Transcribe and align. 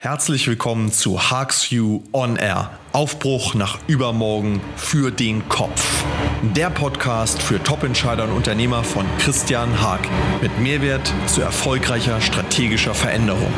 Herzlich 0.00 0.46
willkommen 0.46 0.92
zu 0.92 1.28
Harks 1.28 1.70
You 1.70 2.04
On 2.12 2.36
Air. 2.36 2.70
Aufbruch 2.92 3.54
nach 3.54 3.80
übermorgen 3.88 4.60
für 4.76 5.10
den 5.10 5.48
Kopf. 5.48 6.04
Der 6.54 6.70
Podcast 6.70 7.42
für 7.42 7.60
Top-Entscheider 7.60 8.22
und 8.22 8.30
Unternehmer 8.30 8.84
von 8.84 9.04
Christian 9.18 9.82
Haag 9.82 10.08
mit 10.40 10.56
Mehrwert 10.60 11.12
zu 11.26 11.40
erfolgreicher 11.40 12.20
strategischer 12.20 12.94
Veränderung. 12.94 13.52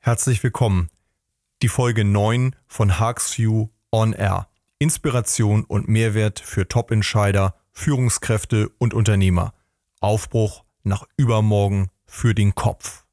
Herzlich 0.00 0.42
willkommen. 0.42 0.90
Die 1.62 1.68
Folge 1.68 2.04
9 2.04 2.54
von 2.66 2.98
Harks 2.98 3.38
You 3.38 3.68
On 3.90 4.12
Air. 4.12 4.46
Inspiration 4.78 5.64
und 5.64 5.88
Mehrwert 5.88 6.38
für 6.38 6.68
Top-Entscheider, 6.68 7.54
Führungskräfte 7.72 8.68
und 8.76 8.92
Unternehmer. 8.92 9.54
Aufbruch 10.00 10.64
nach 10.82 11.06
übermorgen 11.16 11.88
für 12.08 12.34
den 12.34 12.56
Kopf. 12.56 13.04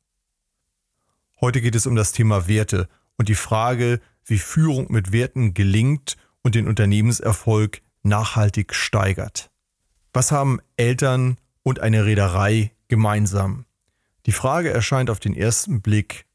Heute 1.40 1.62
geht 1.62 1.76
es 1.76 1.86
um 1.86 1.96
das 1.96 2.14
Thema 2.14 2.48
Werte 2.48 2.90
und 3.18 3.30
die 3.30 3.36
Frage, 3.36 4.00
wie 4.26 4.40
Führung 4.40 4.92
mit 4.92 5.12
Werten 5.12 5.54
gelingt 5.54 6.18
und 6.42 6.56
den 6.56 6.68
Unternehmenserfolg 6.68 7.82
nachhaltig 8.02 8.74
steigert. 8.74 9.52
Was 10.14 10.32
haben 10.32 10.60
Eltern 10.78 11.38
und 11.62 11.82
eine 11.82 12.06
Reederei 12.06 12.72
gemeinsam? 12.88 13.66
Die 14.26 14.32
Frage 14.32 14.72
erscheint 14.72 15.10
auf 15.10 15.20
den 15.20 15.36
ersten 15.36 15.82
Blick 15.82 16.26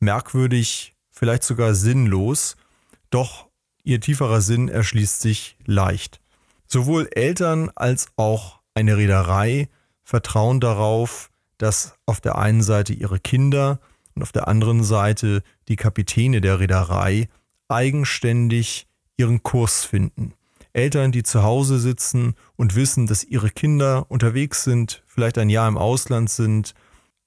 merkwürdig, 0.00 0.96
vielleicht 1.10 1.44
sogar 1.44 1.74
sinnlos, 1.74 2.56
doch 3.10 3.48
ihr 3.84 4.00
tieferer 4.00 4.40
Sinn 4.40 4.68
erschließt 4.68 5.20
sich 5.20 5.56
leicht. 5.64 6.20
Sowohl 6.66 7.08
Eltern 7.12 7.70
als 7.74 8.08
auch 8.16 8.60
eine 8.74 8.96
Reederei 8.96 9.68
vertrauen 10.02 10.60
darauf, 10.60 11.30
dass 11.58 11.94
auf 12.06 12.20
der 12.20 12.38
einen 12.38 12.62
Seite 12.62 12.92
ihre 12.92 13.20
Kinder 13.20 13.80
und 14.14 14.22
auf 14.22 14.32
der 14.32 14.48
anderen 14.48 14.82
Seite 14.82 15.42
die 15.68 15.76
Kapitäne 15.76 16.40
der 16.40 16.60
Reederei 16.60 17.28
eigenständig 17.68 18.86
ihren 19.16 19.42
Kurs 19.42 19.84
finden. 19.84 20.32
Eltern, 20.72 21.12
die 21.12 21.22
zu 21.22 21.42
Hause 21.42 21.78
sitzen 21.78 22.34
und 22.56 22.74
wissen, 22.74 23.06
dass 23.06 23.24
ihre 23.24 23.50
Kinder 23.50 24.06
unterwegs 24.08 24.64
sind, 24.64 25.02
vielleicht 25.06 25.38
ein 25.38 25.50
Jahr 25.50 25.68
im 25.68 25.76
Ausland 25.76 26.30
sind, 26.30 26.74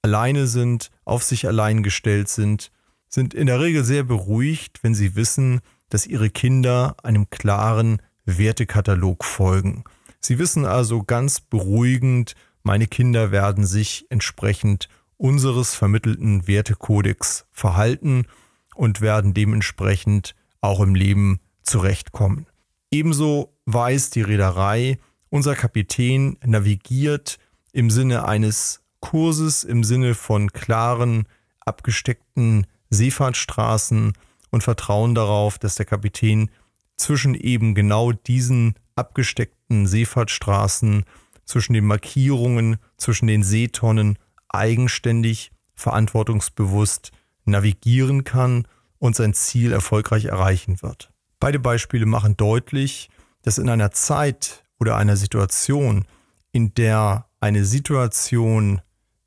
alleine 0.00 0.46
sind, 0.46 0.90
auf 1.04 1.22
sich 1.22 1.46
allein 1.46 1.82
gestellt 1.82 2.28
sind, 2.28 2.72
sind 3.08 3.34
in 3.34 3.46
der 3.46 3.60
Regel 3.60 3.84
sehr 3.84 4.04
beruhigt, 4.04 4.82
wenn 4.82 4.94
sie 4.94 5.14
wissen, 5.16 5.60
dass 5.90 6.06
ihre 6.06 6.30
Kinder 6.30 6.96
einem 7.02 7.28
klaren 7.28 8.00
Wertekatalog 8.24 9.24
folgen. 9.24 9.84
Sie 10.20 10.38
wissen 10.38 10.64
also 10.64 11.02
ganz 11.02 11.40
beruhigend, 11.40 12.34
meine 12.62 12.86
Kinder 12.86 13.30
werden 13.30 13.64
sich 13.66 14.06
entsprechend 14.08 14.88
unseres 15.16 15.74
vermittelten 15.74 16.46
Wertekodex 16.46 17.46
verhalten 17.52 18.26
und 18.74 19.00
werden 19.00 19.34
dementsprechend 19.34 20.34
auch 20.60 20.80
im 20.80 20.94
Leben 20.94 21.40
zurechtkommen. 21.62 22.46
Ebenso 22.90 23.52
weiß 23.66 24.10
die 24.10 24.22
Reederei, 24.22 24.98
unser 25.30 25.54
Kapitän 25.54 26.36
navigiert 26.44 27.38
im 27.72 27.90
Sinne 27.90 28.26
eines 28.26 28.82
Kurses, 29.00 29.64
im 29.64 29.82
Sinne 29.82 30.14
von 30.14 30.52
klaren, 30.52 31.26
abgesteckten 31.60 32.66
Seefahrtsstraßen 32.90 34.12
und 34.50 34.62
vertrauen 34.62 35.14
darauf, 35.14 35.58
dass 35.58 35.76
der 35.76 35.86
Kapitän 35.86 36.50
zwischen 36.96 37.34
eben 37.34 37.74
genau 37.74 38.12
diesen 38.12 38.74
abgesteckten 38.94 39.86
Seefahrtsstraßen 39.86 41.04
zwischen 41.44 41.72
den 41.72 41.86
Markierungen, 41.86 42.76
zwischen 42.96 43.26
den 43.26 43.42
Seetonnen 43.42 44.18
eigenständig, 44.48 45.52
verantwortungsbewusst 45.74 47.12
navigieren 47.44 48.24
kann 48.24 48.66
und 48.98 49.16
sein 49.16 49.34
Ziel 49.34 49.72
erfolgreich 49.72 50.26
erreichen 50.26 50.80
wird. 50.82 51.10
Beide 51.40 51.58
Beispiele 51.58 52.06
machen 52.06 52.36
deutlich, 52.36 53.10
dass 53.42 53.58
in 53.58 53.68
einer 53.68 53.90
Zeit 53.90 54.64
oder 54.78 54.96
einer 54.96 55.16
Situation, 55.16 56.04
in 56.52 56.74
der 56.74 57.26
eine 57.40 57.64
Situation 57.64 58.80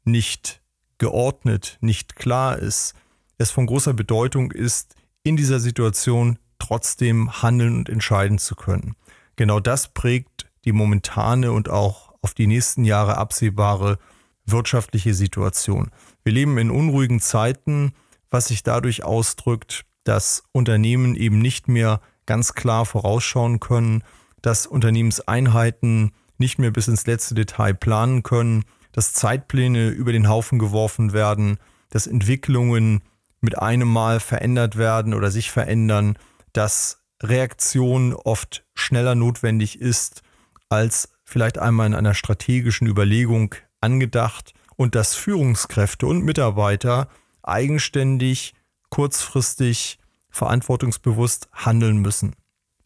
nicht 0.05 0.61
geordnet, 0.97 1.77
nicht 1.81 2.15
klar 2.15 2.57
ist, 2.57 2.93
es 3.37 3.51
von 3.51 3.65
großer 3.65 3.93
Bedeutung 3.93 4.51
ist, 4.51 4.95
in 5.23 5.35
dieser 5.35 5.59
Situation 5.59 6.39
trotzdem 6.59 7.41
handeln 7.41 7.75
und 7.75 7.89
entscheiden 7.89 8.37
zu 8.37 8.55
können. 8.55 8.95
Genau 9.35 9.59
das 9.59 9.89
prägt 9.89 10.45
die 10.63 10.71
momentane 10.71 11.51
und 11.51 11.69
auch 11.69 12.04
auf 12.25 12.33
die 12.33 12.47
nächsten 12.47 12.85
Jahre 12.85 13.17
absehbare 13.17 13.99
wirtschaftliche 14.47 15.13
Situation. 15.13 15.91
Wir 16.23 16.33
leben 16.33 16.57
in 16.57 16.71
unruhigen 16.71 17.19
Zeiten, 17.19 17.93
was 18.31 18.47
sich 18.47 18.63
dadurch 18.63 19.03
ausdrückt, 19.03 19.85
dass 20.05 20.43
Unternehmen 20.51 21.13
eben 21.13 21.37
nicht 21.37 21.67
mehr 21.67 22.01
ganz 22.25 22.55
klar 22.55 22.87
vorausschauen 22.87 23.59
können, 23.59 24.03
dass 24.41 24.65
Unternehmenseinheiten 24.65 26.13
nicht 26.39 26.57
mehr 26.57 26.71
bis 26.71 26.87
ins 26.87 27.05
letzte 27.05 27.35
Detail 27.35 27.75
planen 27.75 28.23
können, 28.23 28.65
dass 28.91 29.13
Zeitpläne 29.13 29.89
über 29.89 30.11
den 30.11 30.27
Haufen 30.27 30.57
geworfen 30.57 31.13
werden, 31.13 31.59
dass 31.91 32.07
Entwicklungen 32.07 33.01
mit 33.39 33.59
einem 33.59 33.87
Mal 33.87 34.19
verändert 34.19 34.77
werden 34.77 35.13
oder 35.13 35.29
sich 35.29 35.51
verändern, 35.51 36.17
dass 36.53 37.03
Reaktion 37.21 38.15
oft 38.15 38.65
schneller 38.73 39.13
notwendig 39.13 39.79
ist 39.79 40.23
als 40.69 41.14
vielleicht 41.25 41.57
einmal 41.57 41.87
in 41.87 41.95
einer 41.95 42.13
strategischen 42.13 42.87
Überlegung 42.87 43.55
angedacht 43.81 44.53
und 44.77 44.95
dass 44.95 45.15
Führungskräfte 45.15 46.07
und 46.07 46.23
Mitarbeiter 46.23 47.09
eigenständig, 47.43 48.53
kurzfristig, 48.89 49.99
verantwortungsbewusst 50.29 51.49
handeln 51.53 51.97
müssen. 51.97 52.35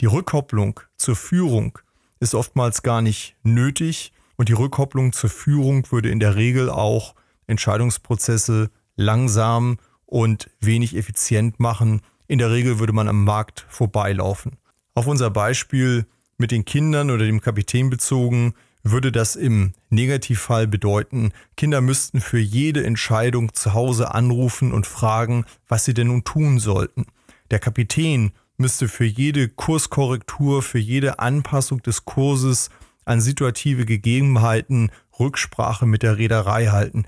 Die 0.02 0.06
Rückkopplung 0.06 0.80
zur 0.96 1.16
Führung 1.16 1.78
ist 2.20 2.36
oftmals 2.36 2.84
gar 2.84 3.02
nicht 3.02 3.36
nötig 3.44 4.14
und 4.38 4.50
die 4.50 4.54
Rückkopplung 4.54 5.14
zur 5.14 5.30
Führung 5.30 5.92
würde 5.92 6.10
in 6.10 6.20
der 6.20 6.36
Regel 6.36 6.70
auch 6.70 7.16
Entscheidungsprozesse 7.48 8.70
langsam 8.96 9.78
und 10.06 10.50
wenig 10.60 10.96
effizient 10.96 11.60
machen. 11.60 12.02
In 12.28 12.40
der 12.40 12.52
Regel 12.52 12.80
würde 12.80 12.94
man 12.94 13.08
am 13.08 13.24
Markt 13.24 13.66
vorbeilaufen. 13.68 14.58
Auf 14.94 15.08
unser 15.08 15.30
Beispiel 15.30 16.06
mit 16.40 16.52
den 16.52 16.66
Kindern 16.66 17.12
oder 17.12 17.26
dem 17.26 17.42
Kapitän 17.42 17.90
bezogen, 17.90 18.56
würde 18.82 19.12
das 19.12 19.36
im 19.36 19.74
Negativfall 19.90 20.66
bedeuten, 20.66 21.32
Kinder 21.58 21.82
müssten 21.82 22.22
für 22.22 22.40
jede 22.40 22.84
Entscheidung 22.86 23.54
zu 23.54 23.74
Hause 23.74 24.14
anrufen 24.14 24.72
und 24.72 24.88
fragen, 24.88 25.46
was 25.68 25.86
sie 25.86 25.94
denn 25.94 26.08
nun 26.08 26.24
tun 26.24 26.60
sollten. 26.60 27.06
Der 27.52 27.60
Kapitän 27.60 28.32
müsste 28.58 28.88
für 28.88 29.06
jede 29.06 29.50
Kurskorrektur, 29.50 30.62
für 30.62 30.80
jede 30.80 31.20
Anpassung 31.20 31.82
des 31.82 32.06
Kurses 32.06 32.70
an 33.06 33.22
situative 33.22 33.86
Gegebenheiten 33.86 34.92
Rücksprache 35.20 35.86
mit 35.86 36.04
der 36.04 36.18
Reederei 36.18 36.68
halten. 36.68 37.06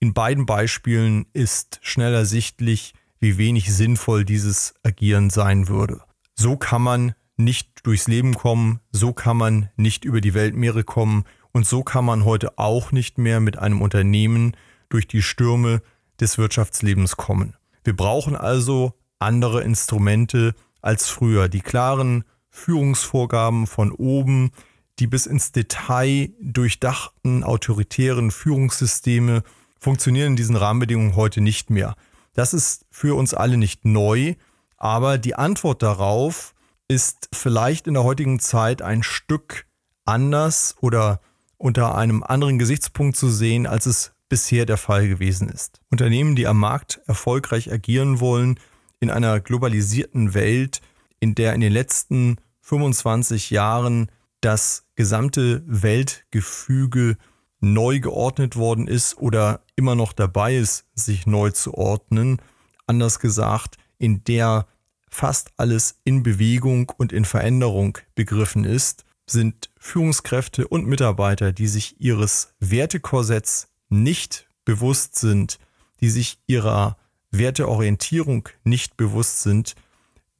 In 0.00 0.12
beiden 0.12 0.44
Beispielen 0.44 1.26
ist 1.32 1.78
schnell 1.82 2.12
ersichtlich, 2.12 2.92
wie 3.20 3.38
wenig 3.38 3.72
sinnvoll 3.72 4.24
dieses 4.24 4.74
Agieren 4.82 5.30
sein 5.30 5.68
würde. 5.68 6.02
So 6.34 6.56
kann 6.56 6.82
man 6.82 7.14
nicht 7.36 7.86
durchs 7.86 8.08
Leben 8.08 8.34
kommen, 8.34 8.80
so 8.92 9.12
kann 9.12 9.36
man 9.36 9.68
nicht 9.76 10.04
über 10.04 10.20
die 10.20 10.34
Weltmeere 10.34 10.84
kommen 10.84 11.24
und 11.52 11.66
so 11.66 11.82
kann 11.82 12.04
man 12.04 12.24
heute 12.24 12.58
auch 12.58 12.92
nicht 12.92 13.18
mehr 13.18 13.40
mit 13.40 13.58
einem 13.58 13.82
Unternehmen 13.82 14.56
durch 14.88 15.06
die 15.06 15.22
Stürme 15.22 15.82
des 16.20 16.38
Wirtschaftslebens 16.38 17.16
kommen. 17.16 17.56
Wir 17.82 17.96
brauchen 17.96 18.36
also 18.36 18.94
andere 19.18 19.62
Instrumente 19.62 20.54
als 20.80 21.08
früher. 21.08 21.48
Die 21.48 21.60
klaren 21.60 22.24
Führungsvorgaben 22.50 23.66
von 23.66 23.90
oben, 23.90 24.52
die 24.98 25.06
bis 25.06 25.26
ins 25.26 25.52
Detail 25.52 26.30
durchdachten 26.40 27.42
autoritären 27.42 28.30
Führungssysteme 28.30 29.42
funktionieren 29.78 30.28
in 30.28 30.36
diesen 30.36 30.56
Rahmenbedingungen 30.56 31.16
heute 31.16 31.40
nicht 31.40 31.70
mehr. 31.70 31.94
Das 32.34 32.54
ist 32.54 32.86
für 32.90 33.16
uns 33.16 33.34
alle 33.34 33.56
nicht 33.56 33.84
neu, 33.84 34.34
aber 34.76 35.18
die 35.18 35.34
Antwort 35.34 35.82
darauf 35.82 36.53
ist 36.88 37.28
vielleicht 37.32 37.86
in 37.86 37.94
der 37.94 38.04
heutigen 38.04 38.40
Zeit 38.40 38.82
ein 38.82 39.02
Stück 39.02 39.66
anders 40.04 40.76
oder 40.80 41.20
unter 41.56 41.94
einem 41.94 42.22
anderen 42.22 42.58
Gesichtspunkt 42.58 43.16
zu 43.16 43.30
sehen, 43.30 43.66
als 43.66 43.86
es 43.86 44.12
bisher 44.28 44.66
der 44.66 44.76
Fall 44.76 45.08
gewesen 45.08 45.48
ist. 45.48 45.80
Unternehmen, 45.90 46.36
die 46.36 46.46
am 46.46 46.58
Markt 46.58 47.00
erfolgreich 47.06 47.72
agieren 47.72 48.20
wollen, 48.20 48.58
in 49.00 49.10
einer 49.10 49.40
globalisierten 49.40 50.34
Welt, 50.34 50.80
in 51.20 51.34
der 51.34 51.54
in 51.54 51.60
den 51.60 51.72
letzten 51.72 52.36
25 52.60 53.50
Jahren 53.50 54.10
das 54.40 54.86
gesamte 54.94 55.62
Weltgefüge 55.66 57.16
neu 57.60 58.00
geordnet 58.00 58.56
worden 58.56 58.86
ist 58.86 59.16
oder 59.16 59.60
immer 59.76 59.94
noch 59.94 60.12
dabei 60.12 60.56
ist, 60.56 60.86
sich 60.94 61.26
neu 61.26 61.50
zu 61.50 61.74
ordnen. 61.74 62.40
Anders 62.86 63.20
gesagt, 63.20 63.76
in 63.98 64.22
der 64.24 64.66
fast 65.14 65.52
alles 65.56 66.00
in 66.02 66.24
Bewegung 66.24 66.92
und 66.96 67.12
in 67.12 67.24
Veränderung 67.24 67.98
begriffen 68.16 68.64
ist, 68.64 69.04
sind 69.26 69.70
Führungskräfte 69.78 70.66
und 70.66 70.86
Mitarbeiter, 70.86 71.52
die 71.52 71.68
sich 71.68 72.00
ihres 72.00 72.52
Wertekorsetts 72.58 73.68
nicht 73.88 74.48
bewusst 74.64 75.14
sind, 75.14 75.58
die 76.00 76.10
sich 76.10 76.40
ihrer 76.48 76.96
Werteorientierung 77.30 78.48
nicht 78.64 78.96
bewusst 78.96 79.40
sind, 79.40 79.76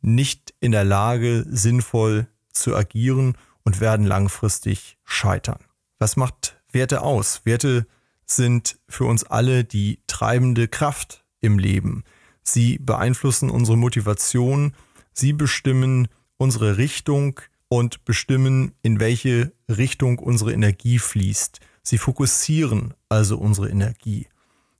nicht 0.03 0.55
in 0.59 0.73
der 0.73 0.85
Lage, 0.85 1.47
sinnvoll 1.49 2.27
zu 2.53 2.75
agieren 2.75 3.39
und 3.63 3.81
werden 3.81 4.05
langfristig 4.05 4.99
scheitern. 5.05 5.61
Was 6.01 6.17
macht 6.17 6.61
Werte 6.73 7.03
aus? 7.03 7.43
Werte 7.45 7.87
sind 8.27 8.79
für 8.89 9.05
uns 9.05 9.23
alle 9.23 9.65
die 9.65 10.01
treibende 10.09 10.67
Kraft 10.67 11.25
im 11.41 11.59
Leben. 11.61 12.03
Sie 12.45 12.79
beeinflussen 12.79 13.51
unsere 13.51 13.77
Motivation, 13.77 14.75
sie 15.13 15.33
bestimmen 15.33 16.09
unsere 16.37 16.77
Richtung 16.77 17.41
und 17.69 18.05
bestimmen, 18.05 18.73
in 18.83 19.01
welche 19.01 19.53
Richtung 19.69 20.19
unsere 20.19 20.53
Energie 20.53 20.99
fließt. 20.99 21.61
Sie 21.83 21.99
fokussieren 21.99 22.95
also 23.09 23.39
unsere 23.39 23.69
Energie. 23.71 24.29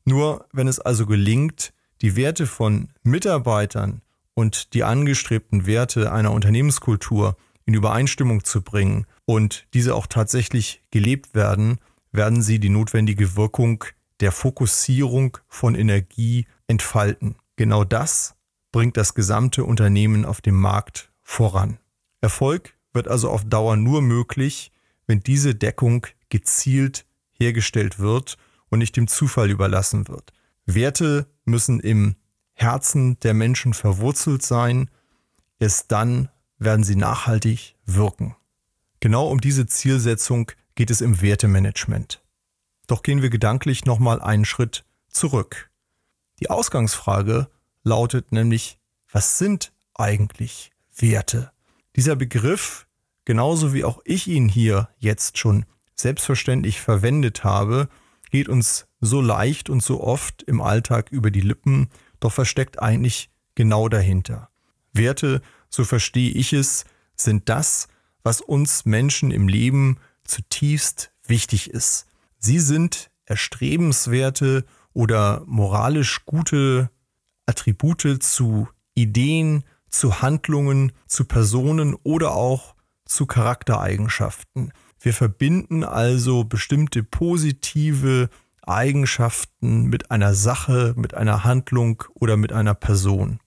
Nur 0.05 0.47
wenn 0.53 0.69
es 0.69 0.79
also 0.79 1.07
gelingt, 1.07 1.73
die 2.03 2.17
Werte 2.17 2.47
von 2.47 2.89
Mitarbeitern 3.03 4.03
und 4.35 4.75
die 4.75 4.85
angestrebten 4.85 5.67
Werte 5.67 6.13
einer 6.13 6.33
Unternehmenskultur 6.33 7.37
in 7.67 7.75
Übereinstimmung 7.75 8.45
zu 8.45 8.63
bringen 8.63 9.07
und 9.25 9.67
diese 9.73 9.95
auch 9.95 10.07
tatsächlich 10.07 10.83
gelebt 10.91 11.35
werden, 11.35 11.79
werden 12.13 12.43
sie 12.43 12.59
die 12.59 12.69
notwendige 12.69 13.37
Wirkung 13.37 13.85
der 14.21 14.33
Fokussierung 14.33 15.39
von 15.49 15.75
Energie 15.75 16.47
entfalten. 16.67 17.37
Genau 17.57 17.85
das 17.85 18.35
bringt 18.73 18.97
das 18.97 19.15
gesamte 19.15 19.65
Unternehmen 19.65 20.25
auf 20.25 20.41
dem 20.41 20.61
Markt 20.61 21.13
voran. 21.23 21.79
Erfolg 22.21 22.75
wird 22.93 23.09
also 23.09 23.31
auf 23.31 23.45
Dauer 23.45 23.77
nur 23.77 24.03
möglich, 24.03 24.73
wenn 25.07 25.21
diese 25.21 25.55
Deckung 25.55 26.07
gezielt 26.29 27.07
hergestellt 27.33 27.99
wird 27.99 28.37
und 28.71 28.79
nicht 28.79 28.97
dem 28.97 29.07
Zufall 29.07 29.51
überlassen 29.51 30.09
wird. 30.09 30.33
Werte 30.67 31.27
müssen 31.45 31.81
im 31.81 32.17
Herzen 32.53 33.19
der 33.21 33.35
Menschen 33.35 33.75
verwurzelt 33.75 34.43
sein. 34.43 34.91
Erst 35.59 35.93
dann 35.93 36.29
werden 36.59 36.85
sie 36.85 36.97
nachhaltig 36.97 37.77
wirken. 37.85 38.35
Genau 39.01 39.29
um 39.29 39.41
diese 39.41 39.67
Zielsetzung 39.67 40.51
geht 40.75 40.91
es 40.91 41.01
im 41.01 41.21
Wertemanagement. 41.21 42.23
Doch 42.87 43.03
gehen 43.03 43.23
wir 43.23 43.31
gedanklich 43.31 43.85
nochmal 43.85 44.21
einen 44.21 44.45
Schritt 44.45 44.85
zurück. 45.09 45.71
Die 46.41 46.51
Ausgangsfrage 46.51 47.49
lautet 47.83 48.33
nämlich, 48.33 48.79
was 49.11 49.39
sind 49.39 49.73
eigentlich 49.95 50.73
Werte? 50.97 51.53
Dieser 51.97 52.17
Begriff, 52.17 52.87
genauso 53.25 53.73
wie 53.73 53.85
auch 53.85 54.01
ich 54.05 54.27
ihn 54.27 54.49
hier 54.49 54.89
jetzt 54.99 55.39
schon 55.39 55.65
selbstverständlich 55.95 56.81
verwendet 56.81 57.45
habe, 57.45 57.89
geht 58.31 58.49
uns 58.49 58.87
so 59.01 59.21
leicht 59.21 59.71
und 59.71 59.83
so 59.83 60.03
oft 60.03 60.43
im 60.43 60.61
Alltag 60.61 61.11
über 61.13 61.31
die 61.31 61.41
Lippen, 61.41 61.89
doch 62.19 62.33
versteckt 62.33 62.83
eigentlich 62.83 63.31
genau 63.55 63.89
dahinter. 63.89 64.49
Werte, 64.93 65.41
so 65.69 65.85
verstehe 65.85 66.31
ich 66.31 66.53
es, 66.53 66.85
sind 67.15 67.49
das, 67.49 67.89
was 68.25 68.41
uns 68.41 68.85
Menschen 68.87 69.31
im 69.31 69.47
Leben 69.47 69.99
zutiefst 70.25 71.13
wichtig 71.27 71.71
ist. 71.71 72.07
Sie 72.39 72.59
sind 72.59 73.11
erstrebenswerte 73.25 74.65
oder 74.95 75.43
moralisch 75.47 76.25
gute 76.25 76.91
Attribute 77.47 78.23
zu 78.23 78.69
Ideen, 78.95 79.65
zu 79.91 80.23
Handlungen, 80.23 80.93
zu 81.07 81.25
Personen 81.25 81.95
oder 82.03 82.35
auch 82.35 82.75
zu 83.05 83.27
Charaktereigenschaften. 83.27 84.73
Wir 84.99 85.13
verbinden 85.13 85.85
also 85.85 86.45
bestimmte 86.45 87.03
positive 87.03 88.31
Eigenschaften 88.63 89.85
mit 89.85 90.11
einer 90.11 90.35
Sache, 90.35 90.95
mit 90.97 91.15
einer 91.15 91.45
Handlung 91.45 92.03
oder 92.15 92.37
mit 92.37 92.53
einer 92.53 92.75
Person. 92.75 93.41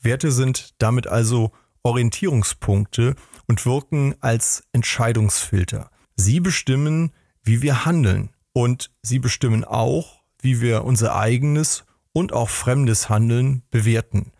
Werte 0.00 0.32
sind 0.32 0.74
damit 0.78 1.06
also 1.06 1.52
Orientierungspunkte 1.82 3.14
und 3.46 3.64
wirken 3.66 4.14
als 4.20 4.64
Entscheidungsfilter. 4.72 5.90
Sie 6.16 6.40
bestimmen, 6.40 7.12
wie 7.42 7.62
wir 7.62 7.84
handeln 7.84 8.30
und 8.52 8.90
sie 9.02 9.18
bestimmen 9.18 9.64
auch, 9.64 10.23
wie 10.44 10.60
wir 10.60 10.84
unser 10.84 11.16
eigenes 11.16 11.84
und 12.12 12.32
auch 12.32 12.50
fremdes 12.50 13.08
Handeln 13.08 13.62
bewerten. 13.70 14.30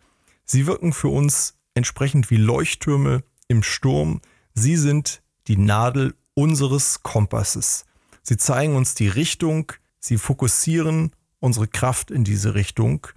Sie 0.45 0.67
wirken 0.67 0.93
für 0.93 1.09
uns 1.09 1.55
entsprechend 1.73 2.29
wie 2.29 2.37
Leuchttürme 2.37 3.23
im 3.47 3.63
Sturm. 3.63 4.21
Sie 4.53 4.77
sind 4.77 5.23
die 5.47 5.57
Nadel 5.57 6.13
unseres 6.35 7.01
Kompasses. 7.01 7.85
Sie 8.21 8.37
zeigen 8.37 8.75
uns 8.75 8.93
die 8.93 9.07
Richtung, 9.07 9.71
sie 9.99 10.17
fokussieren 10.17 11.11
unsere 11.39 11.67
Kraft 11.67 12.11
in 12.11 12.23
diese 12.23 12.53
Richtung 12.53 13.07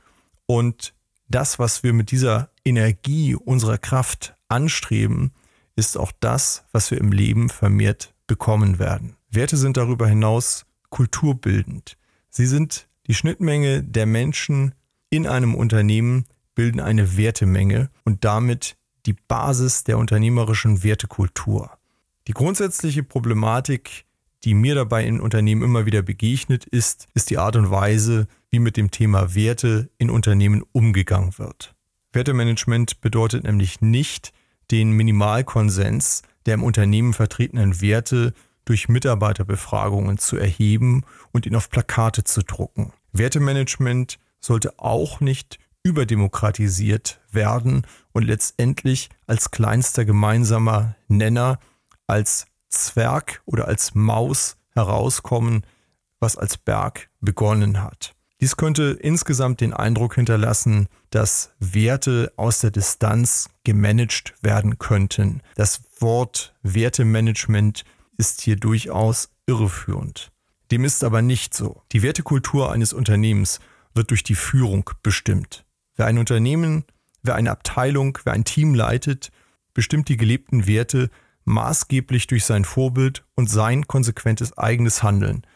und 0.46 0.94
das, 1.29 1.58
was 1.58 1.82
wir 1.82 1.93
mit 1.93 2.11
dieser 2.11 2.50
Energie 2.64 3.34
unserer 3.34 3.76
Kraft 3.76 4.34
anstreben, 4.49 5.32
ist 5.76 5.99
auch 5.99 6.12
das, 6.20 6.64
was 6.73 6.91
wir 6.91 6.99
im 6.99 7.12
Leben 7.12 7.50
vermehrt 7.50 8.14
bekommen 8.26 8.79
werden. 8.79 9.17
Werte 9.31 9.58
sind 9.58 9.76
darüber 9.76 10.08
hinaus 10.08 10.64
kulturbildend. 10.88 11.97
Sie 12.30 12.46
sind 12.46 12.88
die 13.06 13.14
Schnittmenge 13.14 13.82
der 13.82 14.06
Menschen 14.06 14.75
in 15.10 15.26
einem 15.26 15.54
Unternehmen, 15.54 16.26
bilden 16.54 16.80
eine 16.80 17.16
Wertemenge 17.16 17.90
und 18.04 18.25
damit 18.25 18.76
die 19.06 19.14
Basis 19.14 19.84
der 19.84 19.98
unternehmerischen 19.98 20.82
Wertekultur. 20.82 21.70
Die 22.26 22.32
grundsätzliche 22.32 23.02
Problematik, 23.02 24.04
die 24.44 24.54
mir 24.54 24.75
dabei 24.75 25.06
in 25.06 25.20
Unternehmen 25.20 25.62
immer 25.62 25.86
wieder 25.86 26.02
begegnet 26.02 26.66
ist, 26.66 27.06
ist 27.14 27.30
die 27.30 27.38
Art 27.38 27.56
und 27.56 27.70
Weise, 27.70 28.26
wie 28.50 28.58
mit 28.58 28.76
dem 28.76 28.90
Thema 28.90 29.34
Werte 29.34 29.88
in 29.98 30.10
Unternehmen 30.10 30.62
umgegangen 30.72 31.38
wird. 31.38 31.74
Wertemanagement 32.12 33.00
bedeutet 33.00 33.44
nämlich 33.44 33.81
nicht, 33.81 34.32
den 34.70 34.90
Minimalkonsens 34.90 36.22
der 36.44 36.54
im 36.54 36.62
Unternehmen 36.62 37.14
vertretenen 37.14 37.81
Werte 37.81 38.32
durch 38.69 38.88
Mitarbeiterbefragungen 38.88 40.19
zu 40.19 40.37
erheben 40.37 41.05
und 41.32 41.47
ihn 41.47 41.56
auf 41.56 41.70
Plakate 41.70 42.25
zu 42.25 42.43
drucken. 42.43 42.93
Wertemanagement 43.12 44.19
sollte 44.41 44.79
auch 44.79 45.20
nicht 45.20 45.59
überdemokratisiert 45.82 47.20
werden 47.31 47.87
und 48.12 48.25
letztendlich 48.25 49.09
als 49.26 49.50
kleinster 49.50 50.05
gemeinsamer 50.05 50.97
Nenner, 51.09 51.59
als 52.06 52.47
Zwerg 52.69 53.41
oder 53.47 53.69
als 53.69 53.94
Maus 53.94 54.59
herauskommen, 54.75 55.62
was 56.20 56.37
als 56.37 56.59
Berg 56.59 57.09
begonnen 57.20 57.82
hat. 57.82 58.15
Dies 58.41 58.56
könnte 58.56 58.97
insgesamt 59.00 59.61
den 59.61 59.73
Eindruck 59.73 60.15
hinterlassen, 60.15 60.88
dass 61.10 61.55
Werte 61.58 62.32
aus 62.37 62.60
der 62.60 62.70
Distanz 62.70 63.48
gemanagt 63.65 64.34
werden 64.43 64.79
könnten. 64.79 65.43
Das 65.56 65.82
Wort 65.98 66.55
Wertemanagement 66.63 67.84
ist 68.19 68.43
hier 68.43 68.56
durchaus 68.56 69.31
irreführend. 69.46 70.31
Dem 70.70 70.84
ist 70.84 71.03
aber 71.03 71.22
nicht 71.22 71.55
so. 71.55 71.82
Die 71.93 72.03
Wertekultur 72.03 72.70
eines 72.70 72.93
Unternehmens 72.93 73.60
wird 73.94 74.10
durch 74.10 74.22
die 74.22 74.34
Führung 74.34 74.91
bestimmt. 75.03 75.65
Wer 75.96 76.06
ein 76.06 76.19
Unternehmen, 76.19 76.84
wer 77.22 77.37
eine 77.37 77.51
Abteilung, 77.51 78.19
wer 78.25 78.34
ein 78.34 78.44
Team 78.44 78.75
leitet, 78.75 79.31
bestimmt 79.72 80.08
die 80.08 80.17
gelebten 80.17 80.67
Werte 80.67 81.10
maßgeblich 81.44 82.27
durch 82.27 82.44
sein 82.44 82.65
Vorbild 82.65 83.25
und 83.34 83.48
sein 83.48 83.87
konsequentes 83.89 84.56
eigenes 84.58 85.03
Handeln. 85.03 85.46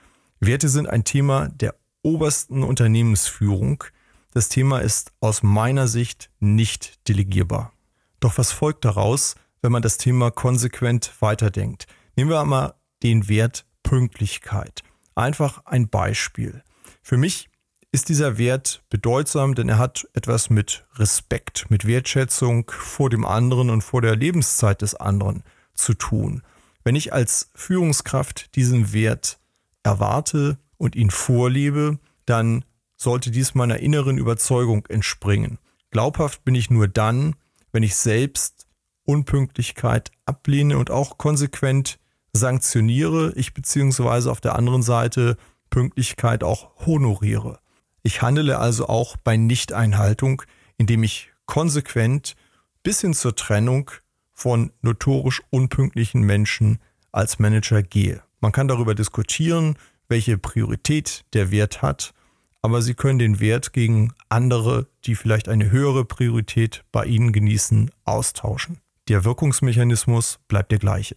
Werte 0.41 0.69
sind 0.69 0.89
ein 0.89 1.05
Thema 1.05 1.49
der 1.49 1.75
obersten 2.03 2.63
Unternehmensführung. 2.63 3.85
Das 4.33 4.49
Thema 4.49 4.79
ist 4.79 5.13
aus 5.21 5.43
meiner 5.43 5.89
Sicht 5.89 6.31
nicht 6.41 7.07
delegierbar. 7.09 7.73
Doch 8.21 8.39
was 8.39 8.51
folgt 8.51 8.85
daraus, 8.85 9.35
wenn 9.61 9.73
man 9.73 9.83
das 9.83 9.99
Thema 9.99 10.31
konsequent 10.31 11.13
weiterdenkt? 11.21 11.87
Nehmen 12.17 12.31
wir 12.31 12.41
einmal 12.41 12.75
den 13.03 13.29
Wert 13.29 13.65
Pünktlichkeit. 13.83 14.83
Einfach 15.15 15.65
ein 15.67 15.89
Beispiel. 15.89 16.63
Für 17.03 17.17
mich 17.17 17.49
ist 17.91 18.09
dieser 18.09 18.39
Wert 18.39 18.83
bedeutsam, 18.91 19.55
denn 19.55 19.69
er 19.69 19.79
hat 19.79 20.07
etwas 20.15 20.51
mit 20.51 20.87
Respekt, 20.95 21.71
mit 21.71 21.87
Wertschätzung 21.87 22.71
vor 22.71 23.11
dem 23.11 23.25
anderen 23.25 23.71
und 23.71 23.83
vor 23.83 24.01
der 24.03 24.17
Lebenszeit 24.17 24.83
des 24.83 24.95
anderen 24.95 25.43
zu 25.75 25.95
tun. 25.95 26.43
Wenn 26.85 26.97
ich 26.97 27.13
als 27.13 27.51
Führungskraft 27.55 28.57
diesen 28.57 28.93
Wert 28.93 29.39
erwarte 29.83 30.59
und 30.79 30.97
ihn 30.97 31.11
vorlebe, 31.11 31.99
dann 32.27 32.65
sollte 32.97 33.31
dies 33.31 33.55
meiner 33.55 33.79
inneren 33.81 34.19
Überzeugung 34.19 34.87
entspringen. 34.87 35.59
Glaubhaft 35.91 36.45
bin 36.45 36.55
ich 36.55 36.71
nur 36.71 36.89
dann, 36.89 37.37
wenn 37.73 37.83
ich 37.83 37.97
selbst 37.97 38.67
Unpünktlichkeit 39.05 40.11
ablehne 40.25 40.79
und 40.79 40.91
auch 40.91 41.19
konsequent 41.19 41.99
sanktioniere, 42.33 43.33
ich 43.37 43.55
beziehungsweise 43.55 44.31
auf 44.31 44.41
der 44.41 44.57
anderen 44.57 44.83
Seite 44.83 45.37
Pünktlichkeit 45.71 46.45
auch 46.45 46.87
honoriere. 46.87 47.59
Ich 48.03 48.23
handele 48.23 48.59
also 48.59 48.89
auch 48.89 49.17
bei 49.17 49.37
Nichteinhaltung, 49.37 50.43
indem 50.77 51.03
ich 51.03 51.31
konsequent 51.47 52.35
bis 52.83 53.01
hin 53.01 53.15
zur 53.15 53.37
Trennung 53.37 53.91
von 54.33 54.73
notorisch 54.81 55.43
unpünktlichen 55.51 56.23
Menschen 56.23 56.79
als 57.13 57.39
Manager 57.39 57.83
gehe. 57.83 58.23
Man 58.41 58.53
kann 58.53 58.69
darüber 58.69 58.95
diskutieren, 58.95 59.77
welche 60.09 60.37
Priorität 60.37 61.25
der 61.33 61.51
Wert 61.51 61.81
hat, 61.81 62.13
aber 62.61 62.83
Sie 62.83 62.95
können 62.95 63.19
den 63.19 63.41
Wert 63.41 63.73
gegen 63.73 64.13
andere, 64.29 64.89
die 65.05 65.15
vielleicht 65.15 65.49
eine 65.49 65.71
höhere 65.71 66.05
Priorität 66.05 66.85
bei 66.93 67.05
Ihnen 67.05 67.33
genießen, 67.33 67.91
austauschen. 68.05 68.79
Der 69.09 69.25
Wirkungsmechanismus 69.25 70.39
bleibt 70.49 70.71
der 70.71 70.79
gleiche. 70.79 71.17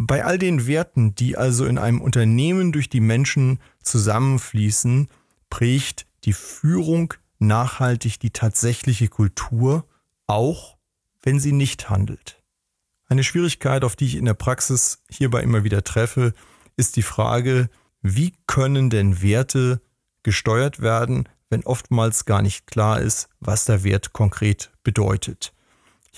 Bei 0.00 0.24
all 0.24 0.38
den 0.38 0.68
Werten, 0.68 1.16
die 1.16 1.36
also 1.36 1.64
in 1.64 1.76
einem 1.76 2.00
Unternehmen 2.00 2.70
durch 2.70 2.88
die 2.88 3.00
Menschen 3.00 3.58
zusammenfließen, 3.82 5.08
prägt 5.50 6.06
die 6.22 6.34
Führung 6.34 7.14
nachhaltig 7.40 8.20
die 8.20 8.30
tatsächliche 8.30 9.08
Kultur, 9.08 9.88
auch 10.28 10.76
wenn 11.20 11.40
sie 11.40 11.50
nicht 11.50 11.90
handelt. 11.90 12.40
Eine 13.08 13.24
Schwierigkeit, 13.24 13.82
auf 13.82 13.96
die 13.96 14.04
ich 14.04 14.14
in 14.14 14.26
der 14.26 14.34
Praxis 14.34 15.02
hierbei 15.10 15.42
immer 15.42 15.64
wieder 15.64 15.82
treffe, 15.82 16.32
ist 16.76 16.94
die 16.94 17.02
Frage, 17.02 17.68
wie 18.00 18.34
können 18.46 18.90
denn 18.90 19.20
Werte 19.20 19.80
gesteuert 20.22 20.80
werden, 20.80 21.28
wenn 21.50 21.64
oftmals 21.64 22.24
gar 22.24 22.40
nicht 22.40 22.68
klar 22.68 23.00
ist, 23.00 23.30
was 23.40 23.64
der 23.64 23.82
Wert 23.82 24.12
konkret 24.12 24.70
bedeutet. 24.84 25.52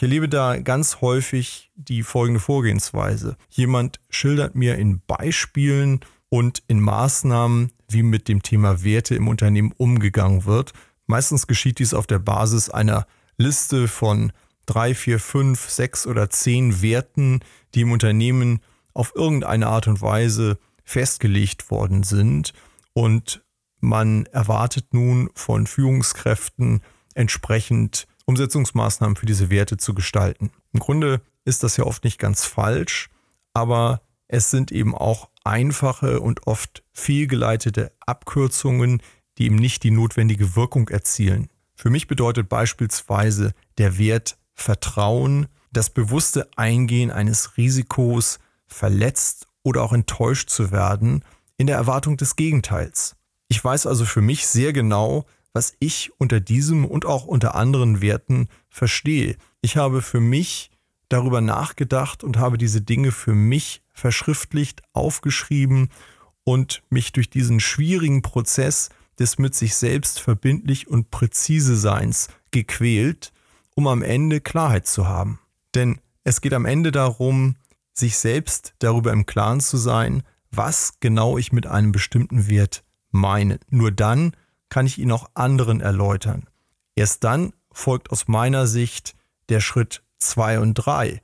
Ich 0.01 0.03
erlebe 0.03 0.31
da 0.31 0.57
ganz 0.57 1.03
häufig 1.03 1.71
die 1.75 2.03
folgende 2.03 2.41
Vorgehensweise. 2.41 3.37
Jemand 3.51 4.01
schildert 4.09 4.55
mir 4.55 4.77
in 4.77 5.03
Beispielen 5.07 6.01
und 6.31 6.63
in 6.69 6.81
Maßnahmen, 6.81 7.71
wie 7.87 8.03
mit 8.03 8.27
dem 8.27 8.43
Thema 8.43 8.83
Werte 8.83 9.15
im 9.15 9.29
Unternehmen 9.29 9.75
umgegangen 9.77 10.47
wird. 10.47 10.73
Meistens 11.05 11.47
geschieht 11.47 11.81
dies 11.81 11.93
auf 11.93 12.07
der 12.07 12.19
Basis 12.19 12.71
einer 12.71 13.07
Liste 13.37 13.89
von 13.89 14.33
drei, 14.65 14.95
vier, 14.95 15.21
fünf, 15.21 15.69
sechs 15.69 16.07
oder 16.07 16.31
zehn 16.31 16.81
Werten, 16.81 17.41
die 17.75 17.83
im 17.83 17.93
Unternehmen 17.93 18.61
auf 18.95 19.13
irgendeine 19.15 19.67
Art 19.67 19.87
und 19.87 20.01
Weise 20.01 20.59
festgelegt 20.83 21.71
worden 21.71 22.05
sind. 22.05 22.55
Und 22.95 23.45
man 23.81 24.25
erwartet 24.33 24.95
nun 24.95 25.29
von 25.35 25.67
Führungskräften 25.67 26.81
entsprechend 27.15 28.07
Umsetzungsmaßnahmen 28.31 29.17
für 29.17 29.27
diese 29.27 29.51
Werte 29.51 29.77
zu 29.77 29.93
gestalten. 29.93 30.53
Im 30.73 30.79
Grunde 30.79 31.21
ist 31.45 31.65
das 31.65 31.77
ja 31.77 31.85
oft 31.85 32.05
nicht 32.05 32.19
ganz 32.19 32.45
falsch, 32.45 33.11
aber 33.55 34.03
es 34.29 34.51
sind 34.51 34.71
eben 34.71 34.95
auch 34.95 35.29
einfache 35.43 36.21
und 36.21 36.47
oft 36.47 36.85
fehlgeleitete 36.93 37.91
Abkürzungen, 38.07 39.03
die 39.37 39.47
eben 39.47 39.57
nicht 39.57 39.83
die 39.83 39.91
notwendige 39.91 40.55
Wirkung 40.55 40.89
erzielen. 40.89 41.49
Für 41.75 41.91
mich 41.91 42.07
bedeutet 42.07 42.49
beispielsweise 42.49 43.53
der 43.79 43.99
Wert 43.99 44.39
Vertrauen 44.55 45.49
das 45.73 45.91
bewusste 45.91 46.49
Eingehen 46.57 47.11
eines 47.11 47.57
Risikos, 47.57 48.39
verletzt 48.67 49.49
oder 49.65 49.83
auch 49.83 49.93
enttäuscht 49.93 50.51
zu 50.51 50.71
werden, 50.71 51.25
in 51.57 51.67
der 51.67 51.77
Erwartung 51.77 52.17
des 52.17 52.37
Gegenteils. 52.37 53.17
Ich 53.49 53.63
weiß 53.63 53.87
also 53.87 54.05
für 54.05 54.21
mich 54.21 54.47
sehr 54.47 54.73
genau, 54.73 55.27
was 55.53 55.75
ich 55.79 56.13
unter 56.19 56.41
diesem 56.41 56.85
und 56.85 57.07
auch 57.07 57.27
unter 57.27 57.55
anderen 57.55 58.01
Werten 58.01 58.49
verstehe. 58.69 59.37
Ich 59.63 59.77
habe 59.77 60.03
für 60.03 60.21
mich 60.21 60.71
darüber 61.09 61.41
nachgedacht 61.41 62.23
und 62.23 62.39
habe 62.39 62.57
diese 62.57 62.81
Dinge 62.81 63.13
für 63.13 63.35
mich 63.35 63.83
verschriftlicht, 63.93 64.83
aufgeschrieben 64.93 65.91
und 66.45 66.83
mich 66.89 67.13
durch 67.13 67.31
diesen 67.31 67.61
schwierigen 67.61 68.23
Prozess 68.23 68.91
des 69.19 69.39
mit 69.39 69.55
sich 69.55 69.75
selbst 69.75 70.21
verbindlich 70.21 70.89
und 70.89 71.11
präzise 71.11 71.77
Seins 71.77 72.29
gequält, 72.53 73.33
um 73.75 73.87
am 73.87 74.03
Ende 74.03 74.41
Klarheit 74.41 74.87
zu 74.87 75.07
haben. 75.07 75.41
Denn 75.75 76.01
es 76.25 76.41
geht 76.41 76.55
am 76.55 76.65
Ende 76.65 76.93
darum, 76.93 77.57
sich 77.93 78.17
selbst 78.17 78.75
darüber 78.79 79.13
im 79.13 79.27
Klaren 79.27 79.61
zu 79.61 79.77
sein, 79.77 80.23
was 80.51 80.95
genau 81.01 81.39
ich 81.39 81.53
mit 81.53 81.67
einem 81.67 81.93
bestimmten 81.93 82.49
Wert 82.49 82.83
meine. 83.11 83.59
Nur 83.69 83.93
dann 83.93 84.33
kann 84.71 84.87
ich 84.87 84.99
ihn 84.99 85.13
auch 85.13 85.29
anderen 85.35 85.81
erläutern. 85.81 86.49
Erst 86.95 87.25
dann 87.25 87.53
folgt 87.73 88.11
aus 88.11 88.29
meiner 88.29 88.67
Sicht 88.67 89.15
der 89.49 89.61
Schritt 89.61 90.03
zwei 90.19 90.59
und 90.59 90.75
drei. 90.75 91.21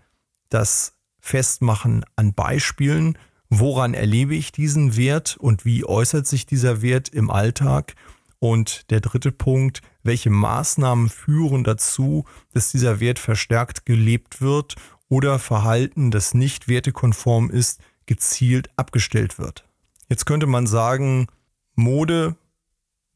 Das 0.49 0.95
Festmachen 1.21 2.05
an 2.15 2.35
Beispielen, 2.35 3.19
woran 3.49 3.95
erlebe 3.95 4.35
ich 4.35 4.53
diesen 4.53 4.97
Wert 4.97 5.37
und 5.37 5.65
wie 5.65 5.85
äußert 5.85 6.27
sich 6.27 6.47
dieser 6.47 6.83
Wert 6.83 7.09
im 7.09 7.31
Alltag. 7.31 7.95
Und 8.39 8.91
der 8.91 9.01
dritte 9.01 9.33
Punkt, 9.33 9.81
welche 10.03 10.31
Maßnahmen 10.31 11.09
führen 11.09 11.65
dazu, 11.65 12.25
dass 12.53 12.71
dieser 12.71 13.01
Wert 13.01 13.19
verstärkt 13.19 13.87
gelebt 13.87 14.41
wird 14.41 14.77
oder 15.09 15.39
Verhalten, 15.39 16.11
das 16.11 16.35
nicht 16.35 16.69
wertekonform 16.69 17.51
ist, 17.51 17.81
gezielt 18.07 18.71
abgestellt 18.77 19.39
wird. 19.39 19.65
Jetzt 20.09 20.27
könnte 20.27 20.47
man 20.47 20.67
sagen, 20.67 21.27
Mode, 21.75 22.37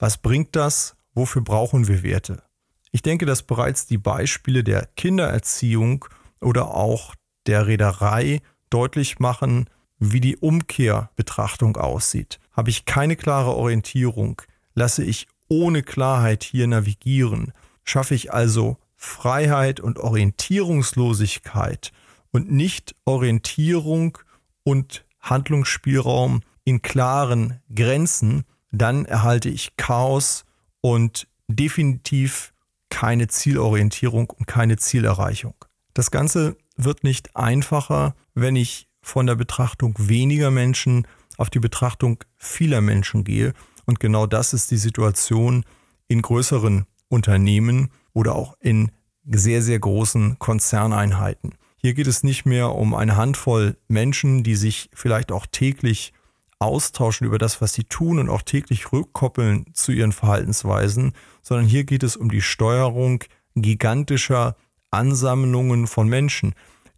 was 0.00 0.18
bringt 0.18 0.56
das? 0.56 0.96
Wofür 1.14 1.42
brauchen 1.42 1.86
wir 1.86 2.02
Werte? 2.02 2.42
Ich 2.90 3.02
denke, 3.02 3.26
dass 3.26 3.42
bereits 3.44 3.86
die 3.86 3.98
Beispiele 3.98 4.64
der 4.64 4.86
Kindererziehung 4.96 6.06
oder 6.40 6.74
auch 6.74 7.14
der 7.46 7.66
Reederei 7.66 8.40
deutlich 8.70 9.18
machen, 9.18 9.68
wie 9.98 10.20
die 10.20 10.36
Umkehrbetrachtung 10.38 11.76
aussieht. 11.76 12.40
Habe 12.52 12.70
ich 12.70 12.86
keine 12.86 13.14
klare 13.14 13.54
Orientierung, 13.54 14.40
lasse 14.74 15.04
ich 15.04 15.28
ohne 15.48 15.82
Klarheit 15.82 16.42
hier 16.42 16.66
navigieren, 16.66 17.52
schaffe 17.84 18.14
ich 18.14 18.32
also 18.32 18.78
Freiheit 18.96 19.80
und 19.80 19.98
Orientierungslosigkeit 19.98 21.92
und 22.30 22.50
nicht 22.50 22.94
Orientierung 23.04 24.18
und 24.62 25.04
Handlungsspielraum 25.20 26.40
in 26.64 26.80
klaren 26.80 27.60
Grenzen, 27.74 28.44
dann 28.70 29.04
erhalte 29.04 29.48
ich 29.48 29.76
Chaos 29.76 30.44
und 30.80 31.26
definitiv 31.48 32.52
keine 32.88 33.28
Zielorientierung 33.28 34.30
und 34.30 34.46
keine 34.46 34.76
Zielerreichung. 34.76 35.54
Das 35.94 36.10
Ganze 36.10 36.56
wird 36.76 37.04
nicht 37.04 37.36
einfacher, 37.36 38.14
wenn 38.34 38.56
ich 38.56 38.88
von 39.02 39.26
der 39.26 39.34
Betrachtung 39.34 39.94
weniger 39.98 40.50
Menschen 40.50 41.06
auf 41.36 41.50
die 41.50 41.58
Betrachtung 41.58 42.22
vieler 42.36 42.80
Menschen 42.80 43.24
gehe. 43.24 43.54
Und 43.86 43.98
genau 43.98 44.26
das 44.26 44.52
ist 44.52 44.70
die 44.70 44.76
Situation 44.76 45.64
in 46.06 46.22
größeren 46.22 46.84
Unternehmen 47.08 47.90
oder 48.12 48.34
auch 48.34 48.54
in 48.60 48.92
sehr, 49.24 49.62
sehr 49.62 49.78
großen 49.78 50.38
Konzerneinheiten. 50.38 51.54
Hier 51.76 51.94
geht 51.94 52.06
es 52.06 52.22
nicht 52.22 52.44
mehr 52.44 52.74
um 52.74 52.94
eine 52.94 53.16
Handvoll 53.16 53.76
Menschen, 53.88 54.42
die 54.42 54.54
sich 54.54 54.90
vielleicht 54.92 55.32
auch 55.32 55.46
täglich 55.46 56.12
austauschen 56.60 57.26
über 57.26 57.38
das, 57.38 57.60
was 57.60 57.72
sie 57.72 57.84
tun 57.84 58.18
und 58.18 58.28
auch 58.28 58.42
täglich 58.42 58.92
rückkoppeln 58.92 59.66
zu 59.72 59.92
ihren 59.92 60.12
Verhaltensweisen, 60.12 61.12
sondern 61.42 61.66
hier 61.66 61.84
geht 61.84 62.02
es 62.02 62.16
um 62.16 62.30
die 62.30 62.42
Steuerung 62.42 63.24
gigantischer 63.56 64.56
Ansammlungen 64.90 65.86
von 65.86 66.08
Menschen, 66.08 66.54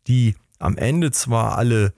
die 0.07 0.35
am 0.59 0.76
Ende 0.76 1.12
zwar 1.12 1.57
alle 1.57 1.95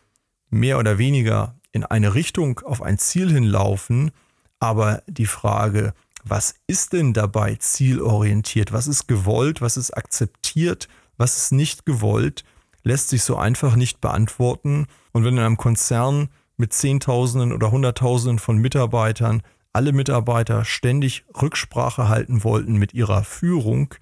mehr 0.50 0.78
oder 0.78 0.98
weniger 0.98 1.56
in 1.72 1.84
eine 1.84 2.14
Richtung 2.14 2.60
auf 2.60 2.82
ein 2.82 2.98
Ziel 2.98 3.32
hinlaufen, 3.32 4.12
aber 4.60 5.02
die 5.06 5.26
Frage, 5.26 5.94
was 6.22 6.54
ist 6.66 6.92
denn 6.92 7.12
dabei 7.12 7.56
zielorientiert, 7.56 8.72
was 8.72 8.86
ist 8.86 9.08
gewollt, 9.08 9.60
was 9.60 9.76
ist 9.76 9.90
akzeptiert, 9.96 10.88
was 11.16 11.36
ist 11.36 11.52
nicht 11.52 11.84
gewollt, 11.84 12.44
lässt 12.82 13.08
sich 13.08 13.22
so 13.22 13.36
einfach 13.36 13.76
nicht 13.76 14.00
beantworten. 14.00 14.86
Und 15.12 15.24
wenn 15.24 15.34
in 15.34 15.44
einem 15.44 15.56
Konzern 15.56 16.28
mit 16.56 16.72
Zehntausenden 16.72 17.52
oder 17.52 17.70
Hunderttausenden 17.70 18.38
von 18.38 18.58
Mitarbeitern 18.58 19.42
alle 19.72 19.92
Mitarbeiter 19.92 20.64
ständig 20.64 21.24
Rücksprache 21.40 22.08
halten 22.08 22.44
wollten 22.44 22.76
mit 22.76 22.94
ihrer 22.94 23.24
Führung, 23.24 23.94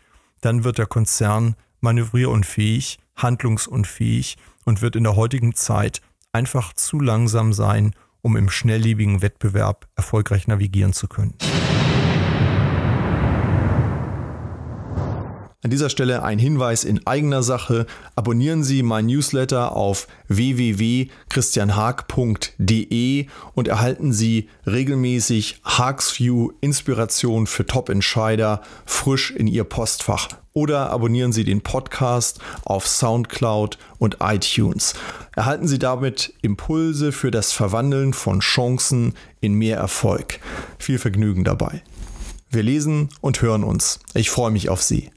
dann 0.42 0.64
wird 0.64 0.78
der 0.78 0.86
Konzern 0.86 1.56
manövrierunfähig, 1.80 2.98
handlungsunfähig 3.16 4.36
und 4.64 4.82
wird 4.82 4.96
in 4.96 5.04
der 5.04 5.16
heutigen 5.16 5.54
Zeit 5.54 6.02
einfach 6.32 6.74
zu 6.74 7.00
langsam 7.00 7.52
sein, 7.52 7.94
um 8.20 8.36
im 8.36 8.50
schnelllebigen 8.50 9.22
Wettbewerb 9.22 9.88
erfolgreich 9.96 10.46
navigieren 10.46 10.92
zu 10.92 11.08
können. 11.08 11.34
An 15.64 15.70
dieser 15.70 15.90
Stelle 15.90 16.24
ein 16.24 16.40
Hinweis 16.40 16.82
in 16.82 17.06
eigener 17.06 17.44
Sache. 17.44 17.86
Abonnieren 18.16 18.64
Sie 18.64 18.82
mein 18.82 19.06
Newsletter 19.06 19.76
auf 19.76 20.08
www.christianhaag.de 20.26 23.26
und 23.54 23.68
erhalten 23.68 24.12
Sie 24.12 24.48
regelmäßig 24.66 25.60
Haagsview 25.62 26.50
Inspiration 26.60 27.46
für 27.46 27.64
Top-Entscheider 27.64 28.62
frisch 28.86 29.30
in 29.30 29.46
Ihr 29.46 29.62
Postfach. 29.62 30.30
Oder 30.52 30.90
abonnieren 30.90 31.30
Sie 31.30 31.44
den 31.44 31.60
Podcast 31.60 32.40
auf 32.64 32.88
SoundCloud 32.88 33.78
und 33.98 34.16
iTunes. 34.18 34.94
Erhalten 35.36 35.68
Sie 35.68 35.78
damit 35.78 36.34
Impulse 36.42 37.12
für 37.12 37.30
das 37.30 37.52
Verwandeln 37.52 38.14
von 38.14 38.40
Chancen 38.40 39.14
in 39.40 39.54
mehr 39.54 39.76
Erfolg. 39.76 40.40
Viel 40.80 40.98
Vergnügen 40.98 41.44
dabei. 41.44 41.84
Wir 42.50 42.64
lesen 42.64 43.10
und 43.20 43.42
hören 43.42 43.62
uns. 43.62 44.00
Ich 44.12 44.28
freue 44.28 44.50
mich 44.50 44.68
auf 44.68 44.82
Sie. 44.82 45.12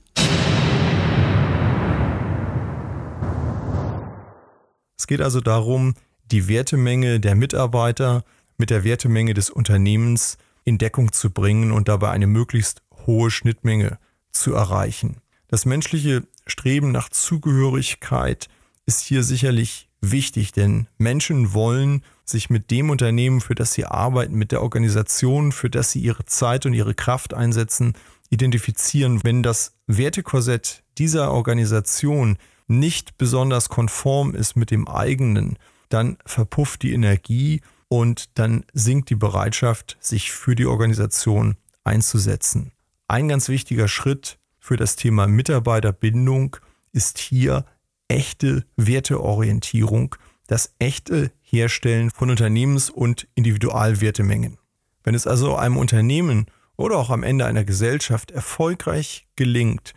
Es 5.05 5.07
geht 5.07 5.21
also 5.21 5.39
darum, 5.39 5.93
die 6.31 6.47
Wertemenge 6.47 7.19
der 7.19 7.35
Mitarbeiter 7.35 8.23
mit 8.57 8.71
der 8.71 8.83
Wertemenge 8.83 9.35
des 9.35 9.51
Unternehmens 9.51 10.39
in 10.63 10.79
Deckung 10.79 11.11
zu 11.11 11.29
bringen 11.29 11.71
und 11.71 11.87
dabei 11.89 12.09
eine 12.09 12.25
möglichst 12.25 12.81
hohe 13.05 13.29
Schnittmenge 13.29 13.99
zu 14.31 14.55
erreichen. 14.55 15.17
Das 15.47 15.63
menschliche 15.65 16.23
Streben 16.47 16.91
nach 16.91 17.09
Zugehörigkeit 17.09 18.47
ist 18.87 19.01
hier 19.01 19.21
sicherlich 19.21 19.89
wichtig, 20.01 20.53
denn 20.53 20.87
Menschen 20.97 21.53
wollen 21.53 22.01
sich 22.23 22.49
mit 22.49 22.71
dem 22.71 22.89
Unternehmen, 22.89 23.41
für 23.41 23.53
das 23.53 23.73
sie 23.73 23.85
arbeiten, 23.85 24.33
mit 24.33 24.51
der 24.51 24.63
Organisation, 24.63 25.51
für 25.51 25.69
das 25.69 25.91
sie 25.91 25.99
ihre 25.99 26.25
Zeit 26.25 26.65
und 26.65 26.73
ihre 26.73 26.95
Kraft 26.95 27.35
einsetzen, 27.35 27.93
identifizieren. 28.31 29.23
Wenn 29.23 29.43
das 29.43 29.75
Wertekorsett 29.85 30.81
dieser 30.97 31.31
Organisation 31.31 32.39
nicht 32.67 33.17
besonders 33.17 33.69
konform 33.69 34.35
ist 34.35 34.55
mit 34.55 34.71
dem 34.71 34.87
eigenen, 34.87 35.57
dann 35.89 36.17
verpufft 36.25 36.83
die 36.83 36.93
Energie 36.93 37.61
und 37.87 38.37
dann 38.37 38.65
sinkt 38.73 39.09
die 39.09 39.15
Bereitschaft, 39.15 39.97
sich 39.99 40.31
für 40.31 40.55
die 40.55 40.65
Organisation 40.65 41.57
einzusetzen. 41.83 42.71
Ein 43.07 43.27
ganz 43.27 43.49
wichtiger 43.49 43.87
Schritt 43.87 44.39
für 44.59 44.77
das 44.77 44.95
Thema 44.95 45.27
Mitarbeiterbindung 45.27 46.57
ist 46.91 47.19
hier 47.19 47.65
echte 48.07 48.65
Werteorientierung, 48.77 50.15
das 50.47 50.73
echte 50.79 51.31
Herstellen 51.41 52.09
von 52.09 52.29
Unternehmens- 52.29 52.89
und 52.89 53.27
Individualwertemengen. 53.35 54.57
Wenn 55.03 55.15
es 55.15 55.27
also 55.27 55.55
einem 55.55 55.77
Unternehmen 55.77 56.47
oder 56.77 56.97
auch 56.97 57.09
am 57.09 57.23
Ende 57.23 57.45
einer 57.45 57.63
Gesellschaft 57.63 58.31
erfolgreich 58.31 59.27
gelingt, 59.35 59.93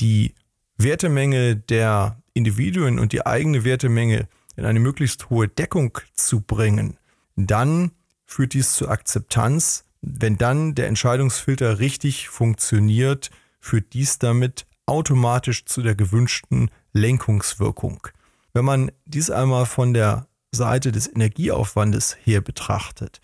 die 0.00 0.34
Wertemenge 0.82 1.56
der 1.56 2.20
Individuen 2.32 2.98
und 2.98 3.12
die 3.12 3.26
eigene 3.26 3.64
Wertemenge 3.64 4.28
in 4.56 4.64
eine 4.64 4.80
möglichst 4.80 5.30
hohe 5.30 5.48
Deckung 5.48 5.98
zu 6.14 6.40
bringen, 6.40 6.96
dann 7.36 7.92
führt 8.24 8.54
dies 8.54 8.72
zur 8.74 8.90
Akzeptanz. 8.90 9.84
Wenn 10.00 10.38
dann 10.38 10.74
der 10.74 10.88
Entscheidungsfilter 10.88 11.78
richtig 11.78 12.28
funktioniert, 12.28 13.30
führt 13.60 13.92
dies 13.92 14.18
damit 14.18 14.66
automatisch 14.86 15.66
zu 15.66 15.82
der 15.82 15.94
gewünschten 15.94 16.70
Lenkungswirkung. 16.92 18.06
Wenn 18.54 18.64
man 18.64 18.90
dies 19.04 19.30
einmal 19.30 19.66
von 19.66 19.94
der 19.94 20.26
Seite 20.52 20.92
des 20.92 21.06
Energieaufwandes 21.06 22.16
her 22.24 22.40
betrachtet, 22.40 23.20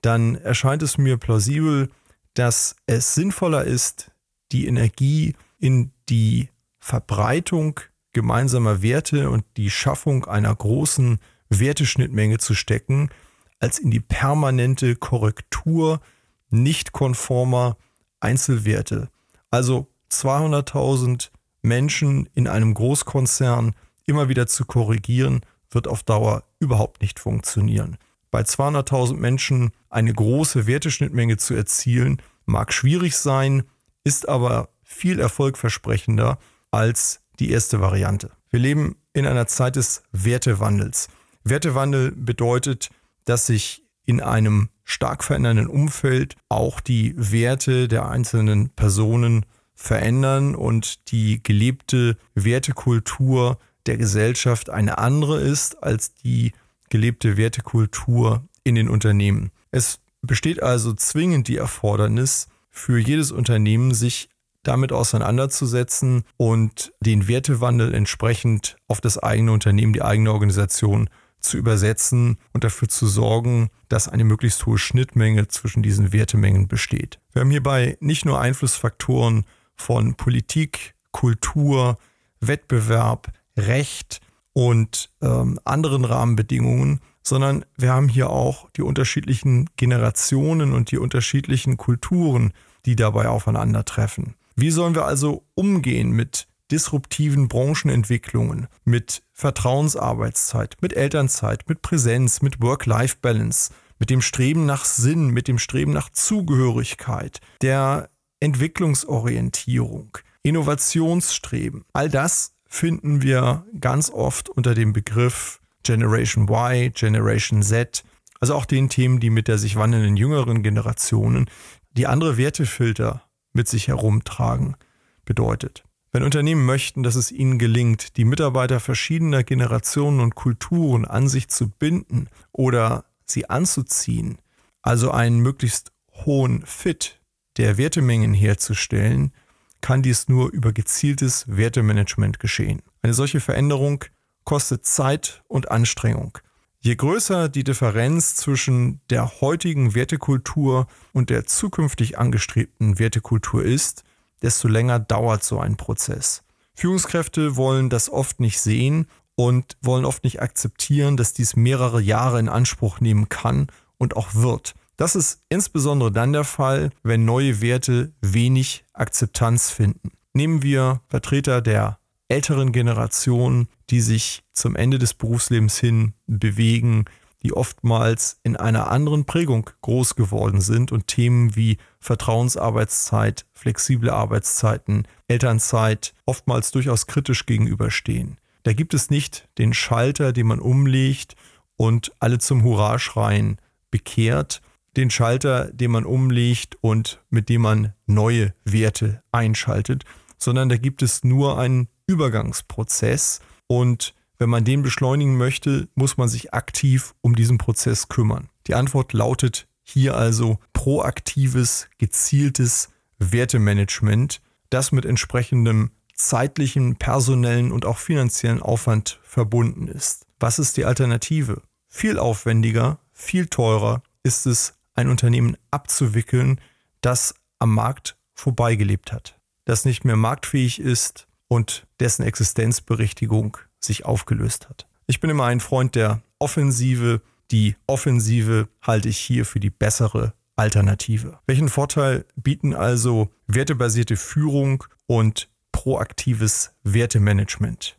dann 0.00 0.36
erscheint 0.36 0.82
es 0.82 0.98
mir 0.98 1.16
plausibel, 1.16 1.90
dass 2.34 2.76
es 2.86 3.14
sinnvoller 3.14 3.64
ist, 3.64 4.10
die 4.52 4.66
Energie 4.66 5.34
in 5.58 5.92
die 6.08 6.48
Verbreitung 6.86 7.80
gemeinsamer 8.12 8.80
Werte 8.80 9.28
und 9.28 9.44
die 9.56 9.70
Schaffung 9.70 10.24
einer 10.26 10.54
großen 10.54 11.18
Werteschnittmenge 11.48 12.38
zu 12.38 12.54
stecken, 12.54 13.10
als 13.58 13.80
in 13.80 13.90
die 13.90 13.98
permanente 13.98 14.94
Korrektur 14.94 16.00
nicht 16.48 16.92
konformer 16.92 17.76
Einzelwerte. 18.20 19.08
Also 19.50 19.88
200.000 20.12 21.30
Menschen 21.60 22.28
in 22.34 22.46
einem 22.46 22.72
Großkonzern 22.72 23.74
immer 24.06 24.28
wieder 24.28 24.46
zu 24.46 24.64
korrigieren, 24.64 25.40
wird 25.70 25.88
auf 25.88 26.04
Dauer 26.04 26.44
überhaupt 26.60 27.02
nicht 27.02 27.18
funktionieren. 27.18 27.98
Bei 28.30 28.42
200.000 28.42 29.14
Menschen 29.14 29.72
eine 29.90 30.14
große 30.14 30.68
Werteschnittmenge 30.68 31.36
zu 31.36 31.54
erzielen, 31.54 32.22
mag 32.44 32.72
schwierig 32.72 33.16
sein, 33.16 33.64
ist 34.04 34.28
aber 34.28 34.68
viel 34.84 35.18
erfolgversprechender 35.18 36.38
als 36.76 37.20
die 37.38 37.50
erste 37.50 37.80
Variante. 37.80 38.30
Wir 38.50 38.60
leben 38.60 38.96
in 39.14 39.26
einer 39.26 39.46
Zeit 39.46 39.76
des 39.76 40.02
Wertewandels. 40.12 41.08
Wertewandel 41.42 42.12
bedeutet, 42.12 42.90
dass 43.24 43.46
sich 43.46 43.82
in 44.04 44.20
einem 44.20 44.68
stark 44.84 45.24
verändernden 45.24 45.68
Umfeld 45.68 46.36
auch 46.50 46.80
die 46.80 47.14
Werte 47.16 47.88
der 47.88 48.06
einzelnen 48.08 48.68
Personen 48.68 49.46
verändern 49.74 50.54
und 50.54 51.10
die 51.12 51.42
gelebte 51.42 52.18
Wertekultur 52.34 53.58
der 53.86 53.96
Gesellschaft 53.96 54.68
eine 54.68 54.98
andere 54.98 55.40
ist 55.40 55.82
als 55.82 56.14
die 56.14 56.52
gelebte 56.90 57.38
Wertekultur 57.38 58.46
in 58.64 58.74
den 58.74 58.90
Unternehmen. 58.90 59.50
Es 59.70 59.98
besteht 60.20 60.62
also 60.62 60.92
zwingend 60.92 61.48
die 61.48 61.56
Erfordernis 61.56 62.48
für 62.68 62.98
jedes 62.98 63.32
Unternehmen, 63.32 63.94
sich 63.94 64.28
damit 64.66 64.92
auseinanderzusetzen 64.92 66.24
und 66.36 66.92
den 67.00 67.28
Wertewandel 67.28 67.94
entsprechend 67.94 68.76
auf 68.88 69.00
das 69.00 69.18
eigene 69.18 69.52
Unternehmen, 69.52 69.92
die 69.92 70.02
eigene 70.02 70.32
Organisation 70.32 71.08
zu 71.40 71.56
übersetzen 71.56 72.38
und 72.52 72.64
dafür 72.64 72.88
zu 72.88 73.06
sorgen, 73.06 73.70
dass 73.88 74.08
eine 74.08 74.24
möglichst 74.24 74.66
hohe 74.66 74.78
Schnittmenge 74.78 75.48
zwischen 75.48 75.82
diesen 75.82 76.12
Wertemengen 76.12 76.68
besteht. 76.68 77.20
Wir 77.32 77.40
haben 77.40 77.50
hierbei 77.50 77.96
nicht 78.00 78.24
nur 78.24 78.40
Einflussfaktoren 78.40 79.44
von 79.76 80.14
Politik, 80.14 80.94
Kultur, 81.12 81.98
Wettbewerb, 82.40 83.32
Recht 83.56 84.20
und 84.52 85.10
ähm, 85.22 85.60
anderen 85.64 86.04
Rahmenbedingungen, 86.04 87.00
sondern 87.22 87.64
wir 87.76 87.92
haben 87.92 88.08
hier 88.08 88.30
auch 88.30 88.70
die 88.76 88.82
unterschiedlichen 88.82 89.68
Generationen 89.76 90.72
und 90.72 90.90
die 90.90 90.98
unterschiedlichen 90.98 91.76
Kulturen, 91.76 92.52
die 92.84 92.96
dabei 92.96 93.28
aufeinandertreffen. 93.28 94.34
Wie 94.58 94.70
sollen 94.70 94.94
wir 94.94 95.04
also 95.04 95.44
umgehen 95.54 96.12
mit 96.12 96.48
disruptiven 96.70 97.46
Branchenentwicklungen, 97.46 98.68
mit 98.84 99.22
Vertrauensarbeitszeit, 99.34 100.76
mit 100.80 100.94
Elternzeit, 100.94 101.68
mit 101.68 101.82
Präsenz, 101.82 102.40
mit 102.40 102.62
Work-Life-Balance, 102.62 103.72
mit 103.98 104.08
dem 104.08 104.22
Streben 104.22 104.64
nach 104.64 104.86
Sinn, 104.86 105.28
mit 105.28 105.46
dem 105.46 105.58
Streben 105.58 105.92
nach 105.92 106.08
Zugehörigkeit, 106.10 107.40
der 107.60 108.08
Entwicklungsorientierung, 108.40 110.16
Innovationsstreben. 110.42 111.84
All 111.92 112.08
das 112.08 112.54
finden 112.66 113.20
wir 113.20 113.66
ganz 113.78 114.10
oft 114.10 114.48
unter 114.48 114.74
dem 114.74 114.94
Begriff 114.94 115.60
Generation 115.82 116.48
Y, 116.48 116.92
Generation 116.94 117.62
Z, 117.62 118.04
also 118.40 118.54
auch 118.54 118.64
den 118.64 118.88
Themen, 118.88 119.20
die 119.20 119.30
mit 119.30 119.48
der 119.48 119.58
sich 119.58 119.76
wandelnden 119.76 120.16
jüngeren 120.16 120.62
Generationen, 120.62 121.50
die 121.92 122.06
andere 122.06 122.38
Wertefilter 122.38 123.25
mit 123.56 123.66
sich 123.68 123.88
herumtragen, 123.88 124.76
bedeutet. 125.24 125.82
Wenn 126.12 126.22
Unternehmen 126.22 126.64
möchten, 126.64 127.02
dass 127.02 127.16
es 127.16 127.32
ihnen 127.32 127.58
gelingt, 127.58 128.16
die 128.16 128.24
Mitarbeiter 128.24 128.80
verschiedener 128.80 129.42
Generationen 129.42 130.20
und 130.20 130.34
Kulturen 130.34 131.04
an 131.04 131.28
sich 131.28 131.48
zu 131.48 131.68
binden 131.68 132.28
oder 132.52 133.04
sie 133.26 133.50
anzuziehen, 133.50 134.38
also 134.82 135.10
einen 135.10 135.40
möglichst 135.40 135.92
hohen 136.24 136.64
Fit 136.64 137.20
der 137.58 137.76
Wertemengen 137.76 138.32
herzustellen, 138.32 139.32
kann 139.80 140.02
dies 140.02 140.28
nur 140.28 140.50
über 140.52 140.72
gezieltes 140.72 141.44
Wertemanagement 141.48 142.38
geschehen. 142.38 142.82
Eine 143.02 143.14
solche 143.14 143.40
Veränderung 143.40 144.04
kostet 144.44 144.86
Zeit 144.86 145.42
und 145.48 145.70
Anstrengung. 145.70 146.38
Je 146.86 146.94
größer 146.94 147.48
die 147.48 147.64
Differenz 147.64 148.36
zwischen 148.36 149.00
der 149.10 149.40
heutigen 149.40 149.96
Wertekultur 149.96 150.86
und 151.12 151.30
der 151.30 151.44
zukünftig 151.44 152.16
angestrebten 152.16 153.00
Wertekultur 153.00 153.64
ist, 153.64 154.04
desto 154.40 154.68
länger 154.68 155.00
dauert 155.00 155.42
so 155.42 155.58
ein 155.58 155.76
Prozess. 155.76 156.44
Führungskräfte 156.74 157.56
wollen 157.56 157.90
das 157.90 158.08
oft 158.08 158.38
nicht 158.38 158.60
sehen 158.60 159.08
und 159.34 159.76
wollen 159.82 160.04
oft 160.04 160.22
nicht 160.22 160.40
akzeptieren, 160.40 161.16
dass 161.16 161.32
dies 161.32 161.56
mehrere 161.56 162.00
Jahre 162.00 162.38
in 162.38 162.48
Anspruch 162.48 163.00
nehmen 163.00 163.28
kann 163.28 163.66
und 163.98 164.14
auch 164.14 164.36
wird. 164.36 164.76
Das 164.96 165.16
ist 165.16 165.42
insbesondere 165.48 166.12
dann 166.12 166.32
der 166.32 166.44
Fall, 166.44 166.90
wenn 167.02 167.24
neue 167.24 167.60
Werte 167.60 168.12
wenig 168.20 168.84
Akzeptanz 168.92 169.70
finden. 169.70 170.12
Nehmen 170.34 170.62
wir 170.62 171.00
Vertreter 171.08 171.62
der 171.62 171.98
älteren 172.28 172.72
Generation, 172.72 173.68
die 173.90 174.00
sich 174.00 174.42
zum 174.52 174.76
Ende 174.76 174.98
des 174.98 175.14
Berufslebens 175.14 175.78
hin 175.78 176.14
bewegen, 176.26 177.04
die 177.42 177.52
oftmals 177.52 178.40
in 178.42 178.56
einer 178.56 178.90
anderen 178.90 179.24
Prägung 179.24 179.70
groß 179.82 180.16
geworden 180.16 180.60
sind 180.60 180.90
und 180.90 181.06
Themen 181.06 181.54
wie 181.54 181.78
Vertrauensarbeitszeit, 182.00 183.46
flexible 183.52 184.10
Arbeitszeiten, 184.10 185.06
Elternzeit 185.28 186.14
oftmals 186.24 186.70
durchaus 186.72 187.06
kritisch 187.06 187.46
gegenüberstehen. 187.46 188.38
Da 188.64 188.72
gibt 188.72 188.94
es 188.94 189.10
nicht 189.10 189.48
den 189.58 189.74
Schalter, 189.74 190.32
den 190.32 190.48
man 190.48 190.58
umlegt 190.58 191.36
und 191.76 192.10
alle 192.18 192.38
zum 192.38 192.64
Hurra 192.64 192.98
schreien 192.98 193.60
bekehrt, 193.92 194.60
den 194.96 195.10
Schalter, 195.10 195.70
den 195.72 195.92
man 195.92 196.04
umlegt 196.04 196.76
und 196.80 197.22
mit 197.30 197.48
dem 197.48 197.62
man 197.62 197.92
neue 198.06 198.54
Werte 198.64 199.22
einschaltet, 199.30 200.04
sondern 200.38 200.68
da 200.68 200.76
gibt 200.78 201.02
es 201.02 201.22
nur 201.22 201.58
einen 201.58 201.88
Übergangsprozess 202.06 203.40
und 203.66 204.14
wenn 204.38 204.50
man 204.50 204.64
den 204.64 204.82
beschleunigen 204.82 205.36
möchte, 205.36 205.88
muss 205.94 206.16
man 206.16 206.28
sich 206.28 206.52
aktiv 206.52 207.14
um 207.20 207.34
diesen 207.34 207.58
Prozess 207.58 208.08
kümmern. 208.08 208.48
Die 208.66 208.74
Antwort 208.74 209.12
lautet 209.12 209.66
hier 209.82 210.16
also 210.16 210.58
proaktives, 210.72 211.88
gezieltes 211.98 212.90
Wertemanagement, 213.18 214.40
das 214.68 214.92
mit 214.92 215.06
entsprechendem 215.06 215.90
zeitlichen, 216.14 216.96
personellen 216.96 217.72
und 217.72 217.84
auch 217.84 217.98
finanziellen 217.98 218.62
Aufwand 218.62 219.20
verbunden 219.22 219.88
ist. 219.88 220.26
Was 220.40 220.58
ist 220.58 220.76
die 220.76 220.84
Alternative? 220.84 221.62
Viel 221.88 222.18
aufwendiger, 222.18 222.98
viel 223.12 223.46
teurer 223.46 224.02
ist 224.22 224.46
es 224.46 224.74
ein 224.94 225.08
Unternehmen 225.08 225.56
abzuwickeln, 225.70 226.60
das 227.00 227.34
am 227.58 227.74
Markt 227.74 228.16
vorbeigelebt 228.34 229.12
hat, 229.12 229.38
das 229.64 229.84
nicht 229.84 230.04
mehr 230.04 230.16
marktfähig 230.16 230.78
ist 230.78 231.26
und 231.48 231.86
dessen 232.00 232.24
Existenzberechtigung 232.24 233.58
sich 233.80 234.04
aufgelöst 234.04 234.68
hat. 234.68 234.86
Ich 235.06 235.20
bin 235.20 235.30
immer 235.30 235.44
ein 235.44 235.60
Freund 235.60 235.94
der 235.94 236.22
Offensive. 236.38 237.22
Die 237.50 237.76
Offensive 237.86 238.68
halte 238.82 239.08
ich 239.08 239.18
hier 239.18 239.44
für 239.44 239.60
die 239.60 239.70
bessere 239.70 240.34
Alternative. 240.56 241.38
Welchen 241.46 241.68
Vorteil 241.68 242.24
bieten 242.34 242.74
also 242.74 243.30
wertebasierte 243.46 244.16
Führung 244.16 244.84
und 245.06 245.48
proaktives 245.70 246.72
Wertemanagement? 246.82 247.98